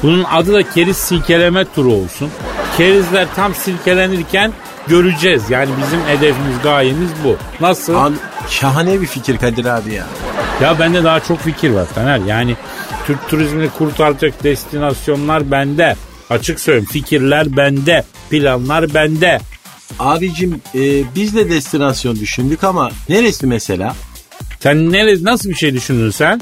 Bunun 0.02 0.24
adı 0.24 0.54
da 0.54 0.70
keriz 0.70 0.96
silkeleme 0.96 1.64
turu 1.74 1.92
olsun. 1.92 2.30
Kerizler 2.76 3.26
tam 3.36 3.54
silkelenirken 3.54 4.52
göreceğiz. 4.88 5.50
Yani 5.50 5.70
bizim 5.82 6.00
hedefimiz, 6.00 6.62
gayemiz 6.62 7.10
bu. 7.24 7.36
Nasıl? 7.60 7.94
Abi, 7.94 8.14
şahane 8.48 9.00
bir 9.00 9.06
fikir 9.06 9.38
Kadir 9.38 9.64
abi 9.64 9.94
ya. 9.94 10.06
Ya 10.62 10.78
bende 10.78 11.04
daha 11.04 11.20
çok 11.20 11.40
fikir 11.40 11.70
var 11.70 11.86
Taner. 11.94 12.18
Yani 12.18 12.56
Türk 13.06 13.28
turizmini 13.28 13.68
kurtaracak 13.68 14.44
destinasyonlar 14.44 15.50
bende. 15.50 15.96
Açık 16.30 16.60
söyleyeyim 16.60 16.88
fikirler 16.92 17.56
bende. 17.56 18.04
Planlar 18.30 18.94
bende. 18.94 19.40
Abicim 19.98 20.60
e, 20.74 21.14
biz 21.14 21.34
de 21.34 21.50
destinasyon 21.50 22.16
düşündük 22.16 22.64
ama 22.64 22.90
neresi 23.08 23.46
mesela? 23.46 23.96
Sen 24.60 24.92
neresi, 24.92 25.24
nasıl 25.24 25.48
bir 25.48 25.54
şey 25.54 25.74
düşündün 25.74 26.10
sen? 26.10 26.40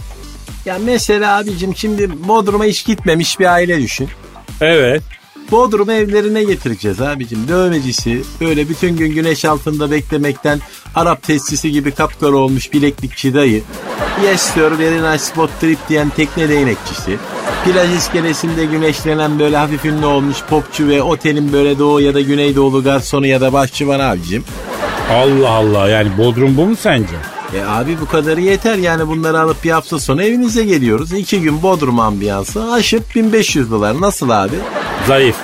Ya 0.66 0.78
mesela 0.84 1.38
abicim 1.38 1.76
şimdi 1.76 2.28
Bodrum'a 2.28 2.64
hiç 2.64 2.86
gitmemiş 2.86 3.40
bir 3.40 3.52
aile 3.52 3.82
düşün. 3.82 4.08
Evet. 4.60 5.02
Bodrum 5.50 5.90
evlerine 5.90 6.44
getireceğiz 6.44 7.00
abicim. 7.00 7.48
Dövmecisi 7.48 8.22
böyle 8.40 8.68
bütün 8.68 8.96
gün 8.96 9.14
güneş 9.14 9.44
altında 9.44 9.90
beklemekten 9.90 10.60
Arap 10.94 11.22
testisi 11.22 11.72
gibi 11.72 11.90
kapkara 11.90 12.36
olmuş 12.36 12.72
bileklikçi 12.72 13.34
dayı. 13.34 13.62
Yes 14.24 14.54
diyor 14.54 14.78
very 14.78 15.02
nice 15.02 15.18
spot 15.18 15.50
trip 15.60 15.78
diyen 15.88 16.08
tekne 16.10 16.48
değnekçisi. 16.48 17.18
Plaj 17.64 17.94
iskelesinde 17.96 18.64
güneşlenen 18.64 19.38
böyle 19.38 19.56
hafif 19.56 19.84
ünlü 19.84 20.06
olmuş 20.06 20.36
popçu 20.50 20.88
ve 20.88 21.02
otelin 21.02 21.52
böyle 21.52 21.78
doğu 21.78 22.00
ya 22.00 22.14
da 22.14 22.20
güneydoğulu 22.20 22.82
garsonu 22.84 23.26
ya 23.26 23.40
da 23.40 23.52
başçıvan 23.52 24.00
abicim. 24.00 24.44
Allah 25.10 25.50
Allah 25.50 25.88
yani 25.88 26.18
Bodrum 26.18 26.56
bu 26.56 26.66
mu 26.66 26.76
sence? 26.76 27.16
E 27.54 27.62
abi 27.64 27.96
bu 28.00 28.06
kadarı 28.06 28.40
yeter 28.40 28.76
yani 28.76 29.08
bunları 29.08 29.40
alıp 29.40 29.64
bir 29.64 29.70
hafta 29.70 29.98
sonra 29.98 30.24
evinize 30.24 30.64
geliyoruz. 30.64 31.12
İki 31.12 31.40
gün 31.40 31.62
Bodrum 31.62 32.00
ambiyansı 32.00 32.72
aşıp 32.72 33.14
1500 33.14 33.70
dolar 33.70 34.00
nasıl 34.00 34.30
abi? 34.30 34.56
Zayıf. 35.06 35.36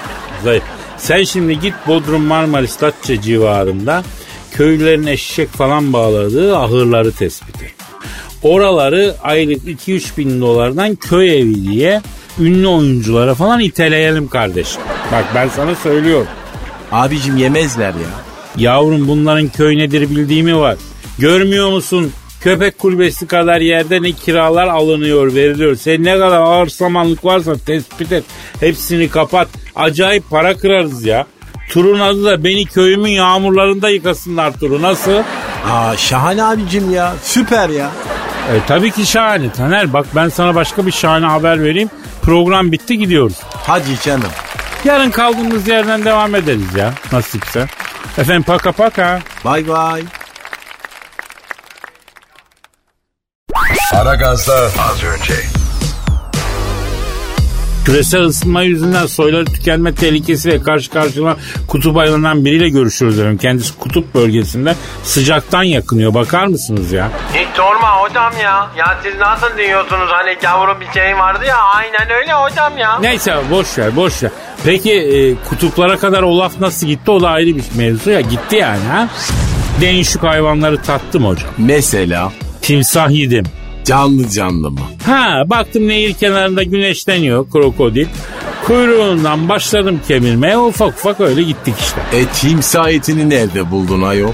Zayıf. 0.45 0.63
Sen 0.97 1.25
şimdi 1.25 1.61
git 1.61 1.75
Bodrum 1.87 2.23
Marmaris 2.23 2.81
Datça 2.81 3.21
civarında 3.21 4.03
köylülerin 4.53 5.07
eşek 5.07 5.49
falan 5.49 5.93
bağladığı 5.93 6.57
ahırları 6.57 7.13
tespit 7.13 7.63
et. 7.63 7.75
Oraları 8.43 9.15
aylık 9.23 9.65
2-3 9.65 10.17
bin 10.19 10.41
dolardan 10.41 10.95
köy 10.97 11.41
evi 11.41 11.69
diye 11.69 12.03
ünlü 12.39 12.67
oyunculara 12.67 13.35
falan 13.35 13.61
iteleyelim 13.61 14.29
kardeşim. 14.29 14.83
Bak 15.13 15.25
ben 15.35 15.49
sana 15.49 15.75
söylüyorum. 15.75 16.29
Abicim 16.93 17.37
yemezler 17.37 17.89
ya. 17.95 18.11
Yavrum 18.57 19.09
bunların 19.09 19.49
köy 19.49 19.79
nedir 19.79 20.11
bildiğimi 20.11 20.57
var. 20.59 20.77
Görmüyor 21.19 21.71
musun? 21.71 22.13
Köpek 22.41 22.79
kulübesi 22.79 23.27
kadar 23.27 23.61
yerde 23.61 24.03
ne 24.03 24.13
kiralar 24.13 24.69
alınıyor 24.69 25.35
veriliyor. 25.35 25.77
Sen 25.77 26.05
ne 26.05 26.13
kadar 26.13 26.41
ağır 26.41 26.67
samanlık 26.67 27.25
varsa 27.25 27.55
tespit 27.67 28.13
et. 28.13 28.25
Hepsini 28.61 29.09
kapat. 29.09 29.49
Acayip 29.77 30.31
para 30.31 30.57
kırarız 30.57 31.05
ya. 31.05 31.27
Turun 31.71 32.01
adı 32.01 32.25
da 32.25 32.45
beni 32.45 32.65
köyümün 32.65 33.11
yağmurlarında 33.11 33.89
yıkasınlar 33.91 34.59
turu. 34.59 34.83
Nasıl? 34.83 35.23
Aa 35.71 35.97
şahane 35.97 36.45
abicim 36.45 36.95
ya 36.95 37.15
süper 37.23 37.69
ya. 37.69 37.91
E, 38.53 38.67
tabii 38.67 38.91
ki 38.91 39.07
şahane 39.07 39.53
Taner. 39.53 39.93
Bak 39.93 40.07
ben 40.17 40.29
sana 40.29 40.55
başka 40.55 40.87
bir 40.87 40.93
şahane 40.93 41.27
haber 41.27 41.65
vereyim. 41.65 41.91
Program 42.23 42.73
bitti 42.73 42.99
gidiyoruz. 42.99 43.37
Hadi 43.67 44.01
canım. 44.05 44.31
Yarın 44.85 45.11
kaldığımız 45.11 45.69
yerden 45.69 46.05
devam 46.05 46.35
ederiz 46.35 46.75
ya. 46.77 46.95
Nasipse. 47.13 47.67
Efendim 48.19 48.43
paka 48.43 48.73
paka. 48.73 49.21
Bay 49.45 49.69
bay. 49.69 50.03
Aragaz'da 53.93 54.55
az 54.55 55.05
önce. 55.05 55.35
Küresel 57.85 58.21
ısınma 58.23 58.63
yüzünden 58.63 59.07
soyları 59.07 59.45
tükenme 59.45 59.95
tehlikesiyle 59.95 60.63
karşı 60.63 60.91
karşıya 60.91 61.37
kutup 61.69 61.97
aylarından 61.97 62.45
biriyle 62.45 62.69
görüşüyoruz 62.69 63.19
efendim. 63.19 63.39
Kendisi 63.39 63.79
kutup 63.79 64.15
bölgesinde 64.15 64.75
sıcaktan 65.05 65.63
yakınıyor. 65.63 66.15
Bakar 66.15 66.47
mısınız 66.47 66.93
ya? 66.93 67.09
Hiç 67.35 67.49
sorma 67.57 67.97
hocam 68.01 68.33
ya. 68.43 68.69
Ya 68.79 68.99
siz 69.03 69.15
nasıl 69.19 69.59
diyorsunuz 69.59 70.09
hani 70.11 70.35
gavurun 70.43 70.81
bir 70.81 71.01
şey 71.01 71.19
vardı 71.19 71.45
ya 71.49 71.57
aynen 71.57 72.11
öyle 72.11 72.33
hocam 72.33 72.79
ya. 72.79 72.99
Neyse 73.01 73.37
boş 73.51 73.79
ver 73.79 73.97
boş 73.97 74.23
ver. 74.23 74.31
Peki 74.65 74.93
e, 74.93 75.35
kutuplara 75.49 75.99
kadar 75.99 76.23
o 76.23 76.39
laf 76.39 76.61
nasıl 76.61 76.87
gitti 76.87 77.11
o 77.11 77.21
da 77.21 77.29
ayrı 77.31 77.57
bir 77.57 77.65
mevzu 77.77 78.11
ya. 78.11 78.21
Gitti 78.21 78.57
yani 78.57 78.85
ha. 78.85 79.09
Değişik 79.81 80.23
hayvanları 80.23 80.83
tattım 80.83 81.25
hocam. 81.25 81.51
Mesela 81.59 82.33
Timsah 82.63 83.11
yedim. 83.11 83.60
Canlı 83.91 84.29
canlı 84.29 84.71
mı? 84.71 84.81
Ha 85.07 85.43
baktım 85.47 85.89
nehir 85.89 86.13
kenarında 86.13 86.63
güneşleniyor 86.63 87.51
krokodil. 87.51 88.07
Kuyruğundan 88.67 89.49
başladım 89.49 90.01
kemirmeye 90.09 90.59
ufak 90.59 90.89
ufak 90.89 91.21
öyle 91.21 91.43
gittik 91.43 91.75
işte. 91.81 92.01
E 92.13 92.25
timsah 92.27 92.89
etini 92.89 93.31
nerede 93.31 93.71
buldun 93.71 94.03
ayol? 94.03 94.33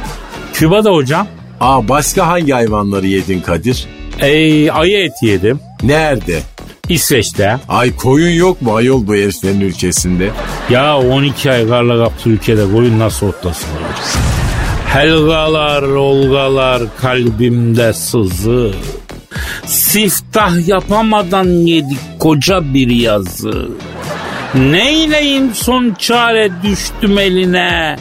Küba'da 0.55 0.91
hocam 0.91 1.27
Aa 1.61 1.89
başka 1.89 2.27
hangi 2.27 2.53
hayvanları 2.53 3.07
yedin 3.07 3.41
Kadir? 3.41 3.87
ey, 4.21 4.71
ayı 4.71 4.99
eti 4.99 5.27
yedim. 5.27 5.61
Nerede? 5.83 6.41
İsveç'te. 6.89 7.57
Ay 7.69 7.97
koyun 7.97 8.31
yok 8.35 8.63
mu 8.63 8.75
ayol 8.77 9.07
bu 9.07 9.15
heriflerin 9.15 9.61
ülkesinde? 9.61 10.31
Ya 10.71 10.99
12 10.99 11.51
ay 11.51 11.69
karla 11.69 12.05
kaplı 12.05 12.31
ülkede 12.31 12.73
koyun 12.73 12.99
nasıl 12.99 13.27
otlasın? 13.27 13.69
Helgalar, 14.89 15.83
olgalar 15.83 16.83
kalbimde 17.01 17.93
sızı. 17.93 18.73
Siftah 19.67 20.69
yapamadan 20.69 21.49
yedik 21.49 21.99
koca 22.19 22.75
bir 22.75 22.91
yazı. 22.91 23.69
Neyleyim 24.55 25.55
son 25.55 25.95
çare 25.99 26.51
düştüm 26.63 27.19
eline. 27.19 27.97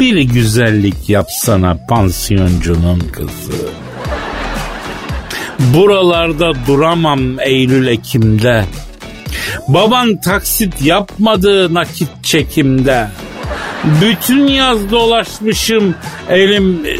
Bir 0.00 0.20
güzellik 0.20 1.08
yapsana 1.08 1.76
pansiyoncunun 1.88 2.98
kızı. 3.12 3.68
Buralarda 5.58 6.52
duramam 6.66 7.40
Eylül 7.40 7.86
Ekim'de. 7.86 8.64
Baban 9.68 10.20
taksit 10.20 10.82
yapmadı 10.82 11.74
nakit 11.74 12.08
çekimde. 12.22 13.08
Bütün 13.84 14.46
yaz 14.46 14.90
dolaşmışım 14.90 15.94
elim 16.28 16.80
e, 16.86 16.98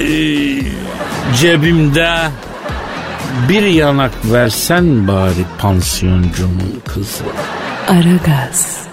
cebimde. 1.41 2.11
Bir 3.49 3.63
yanak 3.63 4.13
versen 4.25 5.09
bari 5.09 5.45
pansiyoncunun 5.59 6.83
kızı. 6.87 7.25
Aragaz. 7.89 8.90